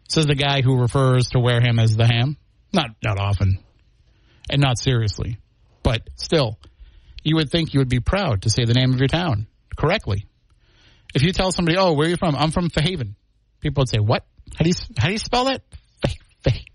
Says 0.08 0.28
the 0.28 0.36
guy 0.36 0.62
who 0.62 0.80
refers 0.80 1.30
to 1.30 1.40
Wareham 1.40 1.80
as 1.80 1.96
the 1.96 2.06
ham. 2.06 2.38
Not 2.74 2.92
not 3.04 3.20
often, 3.20 3.60
and 4.50 4.62
not 4.62 4.80
seriously, 4.80 5.38
but 5.84 6.02
still, 6.16 6.58
you 7.24 7.36
would 7.36 7.50
think 7.50 7.74
you 7.74 7.80
would 7.80 7.90
be 7.90 8.00
proud 8.00 8.44
to 8.44 8.50
say 8.50 8.64
the 8.64 8.74
name 8.74 8.94
of 8.94 9.00
your 9.00 9.08
town 9.08 9.48
correctly. 9.76 10.26
If 11.14 11.24
you 11.24 11.32
tell 11.34 11.52
somebody, 11.52 11.78
"Oh, 11.78 11.94
where 11.94 12.08
are 12.08 12.10
you 12.10 12.18
from?" 12.18 12.36
I'm 12.36 12.52
from 12.52 12.70
Fahaven. 12.70 13.16
People 13.60 13.82
would 13.82 13.90
say, 13.90 14.00
"What? 14.00 14.26
How 14.56 14.64
do 14.64 14.70
you 14.70 14.76
how 14.98 15.08
do 15.08 15.14
you 15.14 15.20
spell 15.20 15.46
that?" 15.46 15.62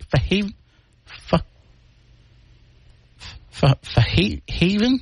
Fahaven. 0.08 0.54
Fahaven. 3.52 5.00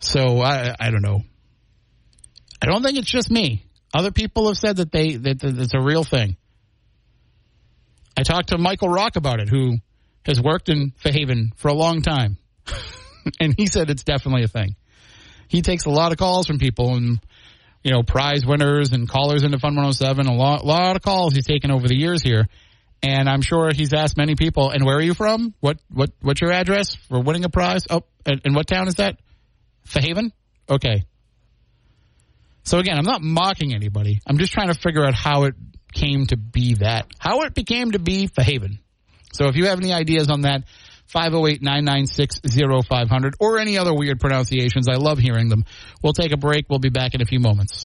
So 0.00 0.40
I 0.40 0.74
I 0.78 0.90
don't 0.90 1.02
know. 1.02 1.22
I 2.62 2.66
don't 2.66 2.82
think 2.82 2.98
it's 2.98 3.10
just 3.10 3.30
me. 3.30 3.64
Other 3.92 4.10
people 4.10 4.48
have 4.48 4.56
said 4.56 4.76
that 4.78 4.90
they 4.90 5.16
that, 5.16 5.44
it's 5.44 5.74
a 5.74 5.80
real 5.80 6.04
thing. 6.04 6.36
I 8.16 8.22
talked 8.22 8.48
to 8.48 8.58
Michael 8.58 8.88
Rock 8.88 9.16
about 9.16 9.40
it, 9.40 9.48
who 9.48 9.78
has 10.24 10.40
worked 10.40 10.68
in 10.68 10.92
Fahaven 11.04 11.54
for 11.56 11.68
a 11.68 11.74
long 11.74 12.02
time, 12.02 12.38
and 13.40 13.54
he 13.56 13.66
said 13.66 13.90
it's 13.90 14.04
definitely 14.04 14.44
a 14.44 14.48
thing. 14.48 14.76
He 15.48 15.62
takes 15.62 15.84
a 15.84 15.90
lot 15.90 16.12
of 16.12 16.18
calls 16.18 16.46
from 16.46 16.58
people 16.58 16.94
and 16.94 17.20
you 17.84 17.92
know 17.92 18.02
prize 18.02 18.44
winners 18.44 18.92
and 18.92 19.08
callers 19.08 19.44
into 19.44 19.58
Fun 19.58 19.76
107. 19.76 20.26
A 20.26 20.34
lot, 20.34 20.64
lot 20.64 20.96
of 20.96 21.02
calls 21.02 21.34
he's 21.34 21.46
taken 21.46 21.70
over 21.70 21.86
the 21.86 21.94
years 21.96 22.22
here, 22.22 22.46
and 23.02 23.28
I'm 23.28 23.42
sure 23.42 23.70
he's 23.72 23.92
asked 23.92 24.16
many 24.16 24.34
people. 24.34 24.70
And 24.70 24.84
where 24.84 24.96
are 24.96 25.02
you 25.02 25.14
from? 25.14 25.54
What 25.60 25.78
what 25.92 26.10
what's 26.20 26.40
your 26.40 26.52
address 26.52 26.96
for 27.08 27.20
winning 27.20 27.44
a 27.44 27.50
prize? 27.50 27.84
Oh, 27.88 28.02
and, 28.26 28.40
and 28.44 28.54
what 28.56 28.66
town 28.66 28.88
is 28.88 28.94
that? 28.94 29.18
Fahaven. 29.86 30.32
Okay. 30.68 31.04
So 32.64 32.78
again, 32.78 32.96
I'm 32.96 33.04
not 33.04 33.20
mocking 33.20 33.74
anybody. 33.74 34.20
I'm 34.26 34.38
just 34.38 34.54
trying 34.54 34.68
to 34.68 34.74
figure 34.74 35.04
out 35.04 35.14
how 35.14 35.44
it 35.44 35.54
came 35.92 36.26
to 36.26 36.38
be 36.38 36.76
that, 36.76 37.06
how 37.18 37.42
it 37.42 37.54
became 37.54 37.92
to 37.92 37.98
be 37.98 38.26
Fahaven. 38.26 38.78
So 39.34 39.48
if 39.48 39.56
you 39.56 39.66
have 39.66 39.78
any 39.78 39.92
ideas 39.92 40.30
on 40.30 40.42
that, 40.42 40.64
508-996-0500 41.14 43.34
or 43.40 43.58
any 43.58 43.78
other 43.78 43.94
weird 43.94 44.20
pronunciations, 44.20 44.88
I 44.88 44.94
love 44.94 45.18
hearing 45.18 45.48
them. 45.48 45.64
We'll 46.02 46.12
take 46.12 46.32
a 46.32 46.36
break. 46.36 46.66
We'll 46.68 46.80
be 46.80 46.90
back 46.90 47.14
in 47.14 47.22
a 47.22 47.26
few 47.26 47.40
moments. 47.40 47.82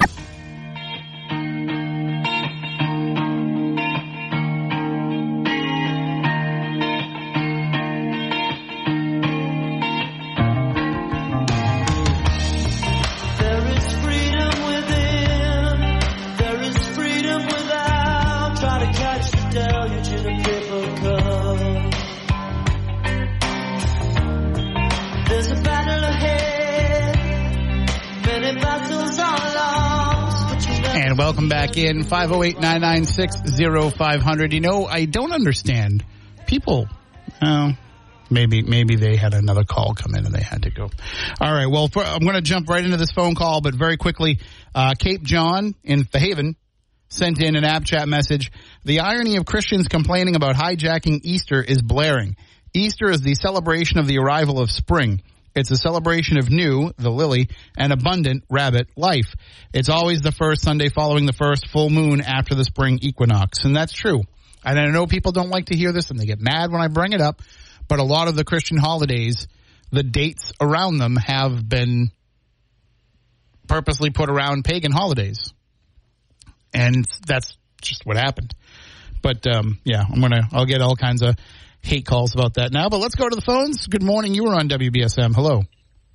Back 31.70 31.78
in 31.78 32.04
508-996-0500. 32.04 34.54
You 34.54 34.62
know, 34.62 34.86
I 34.86 35.06
don't 35.06 35.32
understand. 35.32 36.04
People, 36.48 36.88
maybe 38.30 38.62
maybe 38.63 38.96
they 38.96 39.15
had 39.15 39.34
another 39.34 39.63
call 39.63 39.94
come 39.94 40.15
in 40.15 40.26
and 40.26 40.34
they 40.34 40.42
had 40.42 40.63
to 40.63 40.72
go. 40.72 40.90
All 41.40 41.54
right, 41.54 41.67
well, 41.67 41.88
for, 41.88 42.04
I'm 42.04 42.22
going 42.22 42.36
to 42.36 42.42
jump 42.42 42.67
right 42.70 42.84
into 42.84 42.98
this 42.98 43.12
phone 43.12 43.36
call, 43.36 43.62
but 43.62 43.76
very 43.76 43.98
quickly, 43.98 44.40
uh, 44.74 44.96
Cape 44.98 45.22
John 45.24 45.76
in 45.84 46.08
the 46.12 46.20
Haven 46.20 46.56
sent 47.10 47.42
in 47.42 47.56
an 47.56 47.63
app 47.63 47.86
chat 47.86 48.08
message. 48.08 48.52
The 48.84 49.02
irony 49.02 49.38
of 49.38 49.46
Christians 49.46 49.88
complaining 49.88 50.36
about 50.36 50.56
hijacking 50.56 51.22
Easter 51.24 51.62
is 51.62 51.82
blaring. 51.82 52.36
Easter 52.74 53.10
is 53.10 53.22
the 53.22 53.36
celebration 53.36 54.00
of 54.00 54.08
the 54.08 54.20
arrival 54.20 54.60
of 54.60 54.72
spring. 54.72 55.22
It's 55.60 55.72
a 55.72 55.76
celebration 55.76 56.38
of 56.38 56.50
new, 56.50 56.92
the 56.98 57.10
lily, 57.10 57.50
and 57.78 57.92
abundant 57.92 58.46
rabbit 58.50 58.88
life. 58.96 59.36
It's 59.74 59.90
always 59.90 60.22
the 60.22 60.32
first 60.32 60.62
Sunday 60.62 60.90
following 60.90 61.26
the 61.26 61.34
first 61.34 61.68
full 61.68 61.90
moon 61.90 62.22
after 62.22 62.56
the 62.56 62.64
spring 62.64 63.00
equinox. 63.02 63.66
And 63.66 63.76
that's 63.76 63.94
true. 63.94 64.22
And 64.64 64.80
I 64.80 64.86
know 64.88 65.06
people 65.06 65.32
don't 65.32 65.50
like 65.50 65.68
to 65.68 65.76
hear 65.76 65.92
this 65.92 66.10
and 66.10 66.20
they 66.20 66.26
get 66.26 66.40
mad 66.40 66.72
when 66.72 66.82
I 66.82 66.88
bring 66.88 67.14
it 67.14 67.22
up, 67.22 67.42
but 67.88 68.00
a 68.00 68.04
lot 68.04 68.28
of 68.28 68.36
the 68.36 68.44
Christian 68.44 68.78
holidays, 68.78 69.48
the 69.92 70.04
dates 70.04 70.54
around 70.62 70.98
them 70.98 71.16
have 71.16 71.68
been 71.68 72.12
purposely 73.68 74.10
put 74.10 74.30
around 74.30 74.64
pagan 74.64 74.92
holidays. 74.92 75.54
And 76.74 77.06
that's 77.28 77.58
just 77.82 78.06
what 78.06 78.18
happened. 78.18 78.54
But 79.22 79.46
um, 79.48 79.80
yeah, 79.84 80.04
I'm 80.10 80.22
gonna 80.22 80.48
I'll 80.52 80.66
get 80.66 80.82
all 80.82 80.96
kinds 80.96 81.22
of 81.22 81.36
hate 81.82 82.06
calls 82.06 82.34
about 82.34 82.56
that 82.56 82.71
now. 82.71 82.90
But 82.90 83.00
let's 83.00 83.15
go 83.15 83.27
to 83.27 83.36
the 83.36 83.42
phones. 83.42 83.88
Good 83.88 84.04
morning. 84.04 84.34
You 84.34 84.44
were 84.46 84.56
on 84.56 84.69
WBSM. 84.69 85.34
Hello. 85.34 85.62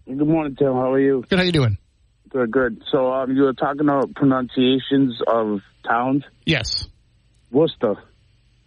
Good 0.06 0.18
morning, 0.18 0.56
Tim. 0.56 0.72
How 0.72 0.92
are 0.92 1.00
you? 1.00 1.24
Good. 1.28 1.38
How 1.38 1.44
you 1.44 1.52
doing? 1.52 1.78
Good, 2.28 2.50
good. 2.50 2.82
So, 2.90 3.12
um, 3.12 3.34
you 3.34 3.42
were 3.42 3.52
talking 3.52 3.82
about 3.82 4.14
pronunciations 4.14 5.20
of 5.26 5.60
towns. 5.88 6.24
Yes. 6.44 6.88
Worcester. 7.50 7.94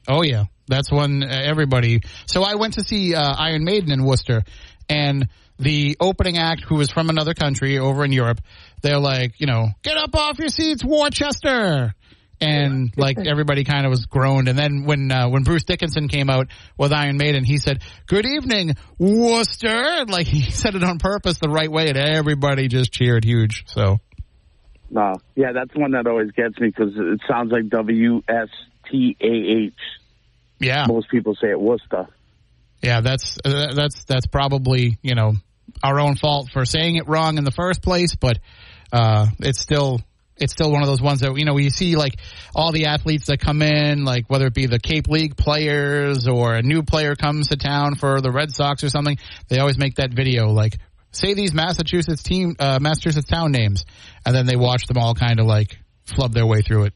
Oh 0.07 0.21
yeah, 0.21 0.45
that's 0.67 0.91
one 0.91 1.21
uh, 1.23 1.27
everybody. 1.27 2.01
So 2.27 2.43
I 2.43 2.55
went 2.55 2.75
to 2.75 2.83
see 2.83 3.13
uh, 3.13 3.35
Iron 3.37 3.65
Maiden 3.65 3.91
in 3.91 4.05
Worcester, 4.05 4.43
and 4.89 5.27
the 5.59 5.97
opening 5.99 6.37
act, 6.37 6.63
who 6.63 6.75
was 6.75 6.89
from 6.89 7.09
another 7.09 7.33
country 7.33 7.77
over 7.77 8.05
in 8.05 8.11
Europe, 8.11 8.39
they're 8.81 8.99
like, 8.99 9.39
you 9.39 9.47
know, 9.47 9.67
get 9.83 9.97
up 9.97 10.15
off 10.15 10.39
your 10.39 10.49
seats, 10.49 10.83
Worcester. 10.83 11.93
And 12.39 12.93
like 12.95 13.17
everybody 13.17 13.63
kind 13.63 13.85
of 13.85 13.89
was 13.89 14.05
groaned, 14.05 14.47
and 14.47 14.57
then 14.57 14.83
when 14.83 15.11
uh, 15.11 15.27
when 15.27 15.41
Bruce 15.41 15.63
Dickinson 15.63 16.07
came 16.07 16.29
out 16.29 16.49
with 16.77 16.93
Iron 16.93 17.17
Maiden, 17.17 17.43
he 17.43 17.57
said, 17.57 17.81
"Good 18.05 18.27
evening, 18.27 18.75
Worcester." 18.99 19.67
And, 19.67 20.09
like 20.09 20.27
he 20.27 20.51
said 20.51 20.75
it 20.75 20.83
on 20.83 20.99
purpose 20.99 21.39
the 21.39 21.49
right 21.49 21.71
way, 21.71 21.87
and 21.87 21.97
everybody 21.97 22.67
just 22.67 22.91
cheered 22.91 23.25
huge. 23.25 23.63
So 23.65 23.97
No. 24.91 25.13
Yeah, 25.35 25.51
that's 25.53 25.75
one 25.75 25.91
that 25.91 26.05
always 26.05 26.29
gets 26.31 26.59
me 26.59 26.67
because 26.67 26.93
it 26.95 27.21
sounds 27.27 27.51
like 27.51 27.69
W 27.69 28.21
S 28.27 28.49
T 28.91 29.17
A 29.19 29.65
H. 29.65 29.73
yeah, 30.59 30.85
Most 30.87 31.09
people 31.09 31.35
say 31.41 31.49
it 31.49 31.59
Worcester. 31.59 32.07
Yeah, 32.83 33.01
that's 33.01 33.39
uh, 33.43 33.73
that's 33.73 34.03
that's 34.03 34.27
probably 34.27 34.99
you 35.01 35.15
know 35.15 35.33
our 35.83 35.99
own 35.99 36.15
fault 36.15 36.49
for 36.51 36.65
saying 36.65 36.95
it 36.95 37.07
wrong 37.07 37.37
in 37.37 37.43
the 37.43 37.51
first 37.51 37.81
place, 37.81 38.15
but 38.15 38.39
uh, 38.91 39.27
it's 39.39 39.59
still 39.59 39.99
it's 40.39 40.53
still 40.53 40.71
one 40.71 40.81
of 40.81 40.87
those 40.87 41.01
ones 41.01 41.21
that 41.21 41.35
you 41.37 41.45
know 41.45 41.57
you 41.57 41.69
see 41.69 41.95
like 41.95 42.15
all 42.55 42.71
the 42.71 42.85
athletes 42.85 43.27
that 43.27 43.39
come 43.39 43.61
in, 43.61 44.05
like 44.05 44.29
whether 44.29 44.47
it 44.47 44.53
be 44.53 44.65
the 44.65 44.79
Cape 44.79 45.07
League 45.07 45.35
players 45.35 46.27
or 46.27 46.55
a 46.55 46.61
new 46.61 46.83
player 46.83 47.15
comes 47.15 47.47
to 47.49 47.57
town 47.57 47.95
for 47.95 48.21
the 48.21 48.31
Red 48.31 48.51
Sox 48.51 48.83
or 48.83 48.89
something, 48.89 49.17
they 49.47 49.59
always 49.59 49.77
make 49.77 49.95
that 49.95 50.11
video 50.13 50.47
like 50.47 50.77
say 51.11 51.33
these 51.33 51.53
Massachusetts 51.53 52.23
team 52.23 52.55
uh, 52.59 52.79
Massachusetts 52.81 53.27
town 53.27 53.51
names, 53.51 53.85
and 54.25 54.35
then 54.35 54.45
they 54.45 54.55
watch 54.55 54.85
them 54.87 54.97
all 54.97 55.15
kind 55.15 55.39
of 55.39 55.45
like 55.45 55.77
flub 56.05 56.33
their 56.33 56.45
way 56.45 56.61
through 56.61 56.85
it. 56.85 56.93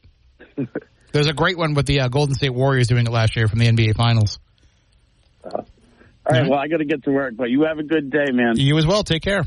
There's 1.12 1.26
a 1.26 1.34
great 1.34 1.58
one 1.58 1.74
with 1.74 1.86
the 1.86 2.00
uh, 2.00 2.08
Golden 2.08 2.34
State 2.34 2.54
Warriors 2.54 2.88
doing 2.88 3.06
it 3.06 3.12
last 3.12 3.36
year 3.36 3.46
from 3.46 3.58
the 3.58 3.66
NBA 3.66 3.96
Finals. 3.96 4.38
All 5.44 5.66
right, 6.30 6.48
well, 6.48 6.58
I 6.58 6.68
got 6.68 6.78
to 6.78 6.84
get 6.84 7.02
to 7.04 7.10
work, 7.10 7.34
but 7.36 7.50
you 7.50 7.64
have 7.64 7.78
a 7.78 7.82
good 7.82 8.10
day, 8.10 8.30
man. 8.32 8.54
You 8.56 8.78
as 8.78 8.86
well. 8.86 9.02
Take 9.02 9.22
care. 9.22 9.42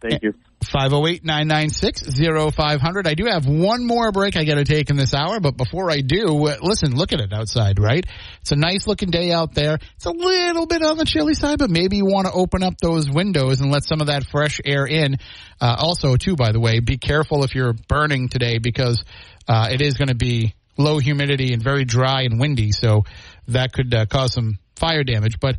Thank 0.00 0.22
you. 0.22 0.34
508-996-0500. 0.64 3.06
I 3.06 3.14
do 3.14 3.26
have 3.26 3.46
one 3.46 3.86
more 3.86 4.10
break 4.12 4.36
I 4.36 4.44
got 4.44 4.56
to 4.56 4.64
take 4.64 4.90
in 4.90 4.96
this 4.96 5.14
hour, 5.14 5.40
but 5.40 5.56
before 5.56 5.90
I 5.90 6.02
do, 6.02 6.46
uh, 6.46 6.58
listen, 6.60 6.94
look 6.94 7.14
at 7.14 7.20
it 7.20 7.32
outside, 7.32 7.78
right? 7.78 8.04
It's 8.42 8.52
a 8.52 8.56
nice 8.56 8.86
looking 8.86 9.10
day 9.10 9.32
out 9.32 9.54
there. 9.54 9.78
It's 9.96 10.04
a 10.06 10.10
little 10.10 10.66
bit 10.66 10.82
on 10.82 10.98
the 10.98 11.06
chilly 11.06 11.32
side, 11.34 11.58
but 11.58 11.70
maybe 11.70 11.96
you 11.96 12.04
want 12.04 12.26
to 12.26 12.32
open 12.32 12.62
up 12.62 12.74
those 12.80 13.10
windows 13.10 13.60
and 13.60 13.70
let 13.70 13.84
some 13.84 14.02
of 14.02 14.08
that 14.08 14.24
fresh 14.24 14.60
air 14.64 14.86
in. 14.86 15.16
Uh, 15.60 15.76
also, 15.78 16.16
too, 16.16 16.36
by 16.36 16.52
the 16.52 16.60
way, 16.60 16.80
be 16.80 16.98
careful 16.98 17.44
if 17.44 17.54
you're 17.54 17.72
burning 17.72 18.28
today 18.28 18.58
because 18.58 19.02
uh, 19.48 19.68
it 19.70 19.80
is 19.80 19.94
going 19.94 20.08
to 20.08 20.14
be 20.14 20.54
low 20.76 20.98
humidity 20.98 21.54
and 21.54 21.62
very 21.62 21.84
dry 21.84 22.22
and 22.22 22.38
windy, 22.38 22.72
so 22.72 23.04
that 23.48 23.72
could 23.72 23.94
uh, 23.94 24.04
cause 24.06 24.34
some 24.34 24.58
fire 24.76 25.04
damage. 25.04 25.40
But 25.40 25.56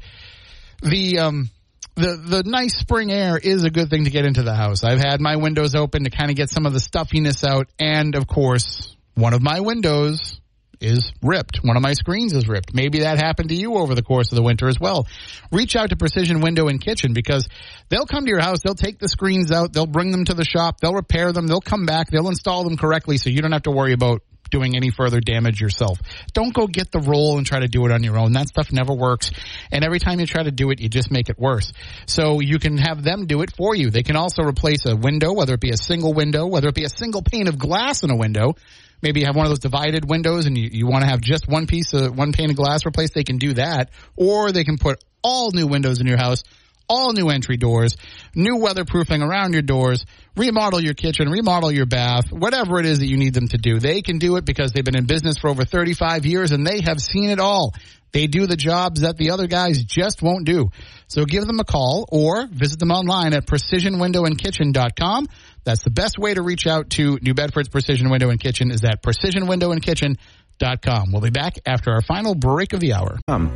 the 0.82 1.20
um 1.20 1.50
the 1.96 2.16
the 2.18 2.44
nice 2.46 2.78
spring 2.78 3.12
air 3.12 3.38
is 3.38 3.64
a 3.64 3.70
good 3.70 3.90
thing 3.90 4.06
to 4.06 4.10
get 4.10 4.26
into 4.26 4.44
the 4.44 4.56
house. 4.56 4.84
I've 4.84 5.00
had 5.00 5.22
my 5.22 5.36
windows 5.36 5.76
open 5.76 6.04
to 6.06 6.10
kind 6.10 6.30
of 6.30 6.38
get 6.38 6.50
some 6.50 6.66
of 6.66 6.74
the 6.74 6.80
stuffiness 6.80 7.44
out, 7.44 7.68
and 7.80 8.16
of 8.16 8.28
course, 8.28 8.96
one 9.16 9.34
of 9.34 9.42
my 9.42 9.60
windows 9.60 10.40
is 10.82 11.12
ripped. 11.22 11.58
One 11.58 11.78
of 11.78 11.84
my 11.84 11.94
screens 11.94 12.34
is 12.34 12.48
ripped. 12.48 12.74
Maybe 12.74 13.02
that 13.02 13.18
happened 13.18 13.50
to 13.50 13.56
you 13.56 13.76
over 13.76 13.94
the 13.94 14.02
course 14.02 14.32
of 14.32 14.36
the 14.36 14.42
winter 14.42 14.68
as 14.68 14.80
well. 14.80 15.08
Reach 15.52 15.76
out 15.76 15.92
to 15.92 15.96
Precision 15.96 16.42
Window 16.42 16.68
and 16.68 16.82
Kitchen 16.82 17.14
because 17.14 17.48
they'll 17.90 18.08
come 18.08 18.26
to 18.26 18.30
your 18.30 18.42
house, 18.42 18.62
they'll 18.64 18.74
take 18.74 18.98
the 18.98 19.08
screens 19.08 19.52
out, 19.52 19.74
they'll 19.74 19.86
bring 19.86 20.12
them 20.12 20.26
to 20.26 20.34
the 20.34 20.44
shop, 20.44 20.80
they'll 20.82 20.96
repair 20.96 21.32
them, 21.32 21.46
they'll 21.46 21.62
come 21.62 21.86
back, 21.86 22.10
they'll 22.10 22.30
install 22.30 22.64
them 22.64 22.78
correctly 22.78 23.18
so 23.18 23.30
you 23.30 23.42
don't 23.42 23.52
have 23.52 23.64
to 23.64 23.72
worry 23.72 23.94
about 23.94 24.24
doing 24.52 24.76
any 24.76 24.92
further 24.92 25.20
damage 25.20 25.60
yourself. 25.60 26.00
Don't 26.34 26.54
go 26.54 26.68
get 26.68 26.92
the 26.92 27.00
roll 27.00 27.38
and 27.38 27.46
try 27.46 27.60
to 27.60 27.68
do 27.68 27.86
it 27.86 27.92
on 27.92 28.04
your 28.04 28.18
own. 28.18 28.34
That 28.34 28.48
stuff 28.48 28.72
never 28.72 28.94
works. 28.94 29.32
And 29.72 29.84
every 29.84 30.00
time 30.00 30.20
you 30.20 30.26
try 30.26 30.44
to 30.44 30.52
do 30.52 30.70
it, 30.70 30.80
you 30.80 30.90
just 30.90 31.10
make 31.10 31.30
it 31.30 31.40
worse. 31.40 31.74
So 32.06 32.40
you 32.40 32.60
can 32.60 32.78
have 32.78 33.04
them 33.04 33.26
do 33.26 33.42
it 33.42 33.52
for 33.56 33.76
you. 33.76 33.90
They 33.90 34.04
can 34.04 34.16
also 34.16 34.44
replace 34.44 34.86
a 34.86 34.96
window, 34.96 35.34
whether 35.34 35.54
it 35.54 35.62
be 35.62 35.72
a 35.72 35.78
single 35.78 36.14
window, 36.14 36.46
whether 36.46 36.68
it 36.68 36.76
be 36.76 36.84
a 36.84 36.90
single 36.90 37.22
pane 37.24 37.48
of 37.48 37.58
glass 37.58 38.04
in 38.04 38.12
a 38.12 38.16
window. 38.16 38.56
Maybe 39.02 39.22
you 39.22 39.26
have 39.26 39.36
one 39.36 39.46
of 39.46 39.50
those 39.50 39.60
divided 39.60 40.08
windows 40.08 40.46
and 40.46 40.58
you, 40.58 40.70
you 40.72 40.88
want 40.88 41.04
to 41.04 41.10
have 41.10 41.22
just 41.22 41.48
one 41.48 41.66
piece 41.66 41.94
of 41.94 42.16
one 42.16 42.34
pane 42.34 42.52
of 42.52 42.56
glass 42.56 42.86
replaced. 42.86 43.16
They 43.16 43.24
can 43.24 43.38
do 43.38 43.54
that. 43.54 43.90
Or 44.16 44.52
they 44.52 44.64
can 44.64 44.78
put 44.78 45.04
all 45.24 45.52
new 45.52 45.68
windows 45.68 46.00
in 46.00 46.08
your 46.08 46.18
house 46.18 46.44
all 46.92 47.14
new 47.14 47.30
entry 47.30 47.56
doors, 47.56 47.96
new 48.36 48.58
weatherproofing 48.58 49.26
around 49.26 49.54
your 49.54 49.62
doors, 49.62 50.06
remodel 50.36 50.82
your 50.82 50.94
kitchen, 50.94 51.30
remodel 51.30 51.72
your 51.72 51.86
bath, 51.86 52.30
whatever 52.32 52.80
it 52.80 52.86
is 52.86 53.00
that 53.00 53.08
you 53.08 53.16
need 53.16 53.34
them 53.34 53.48
to 53.48 53.58
do. 53.58 53.80
They 53.80 54.02
can 54.02 54.20
do 54.20 54.36
it 54.36 54.44
because 54.44 54.74
they've 54.74 54.84
been 54.84 54.98
in 54.98 55.06
business 55.06 55.38
for 55.38 55.50
over 55.50 55.64
35 55.64 56.26
years 56.26 56.52
and 56.52 56.68
they 56.68 56.82
have 56.82 57.00
seen 57.00 57.30
it 57.30 57.40
all. 57.40 57.74
They 58.12 58.28
do 58.28 58.46
the 58.46 58.58
jobs 58.58 59.00
that 59.02 59.16
the 59.16 59.32
other 59.32 59.48
guys 59.48 59.82
just 59.84 60.22
won't 60.22 60.46
do. 60.46 60.70
So 61.08 61.24
give 61.24 61.48
them 61.48 61.62
a 61.62 61.64
call 61.64 62.06
or 62.10 62.46
visit 62.48 62.78
them 62.78 62.92
online 62.92 63.34
at 63.34 63.46
precisionwindowandkitchen.com. 63.46 65.28
That's 65.64 65.84
the 65.84 65.92
best 65.92 66.20
way 66.20 66.34
to 66.34 66.42
reach 66.42 66.68
out 66.68 66.90
to 66.92 67.18
New 67.22 67.34
Bedford's 67.34 67.70
Precision 67.70 68.10
Window 68.10 68.30
and 68.30 68.40
Kitchen 68.40 68.70
is 68.70 68.84
at 68.84 69.02
precisionwindowandkitchen.com. 69.02 71.12
We'll 71.14 71.22
be 71.22 71.30
back 71.30 71.54
after 71.66 71.92
our 71.92 72.02
final 72.02 72.36
break 72.36 72.74
of 72.74 72.82
the 72.82 72.94
hour. 72.94 73.18
Um. 73.30 73.50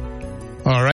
All 0.65 0.83
right. 0.83 0.94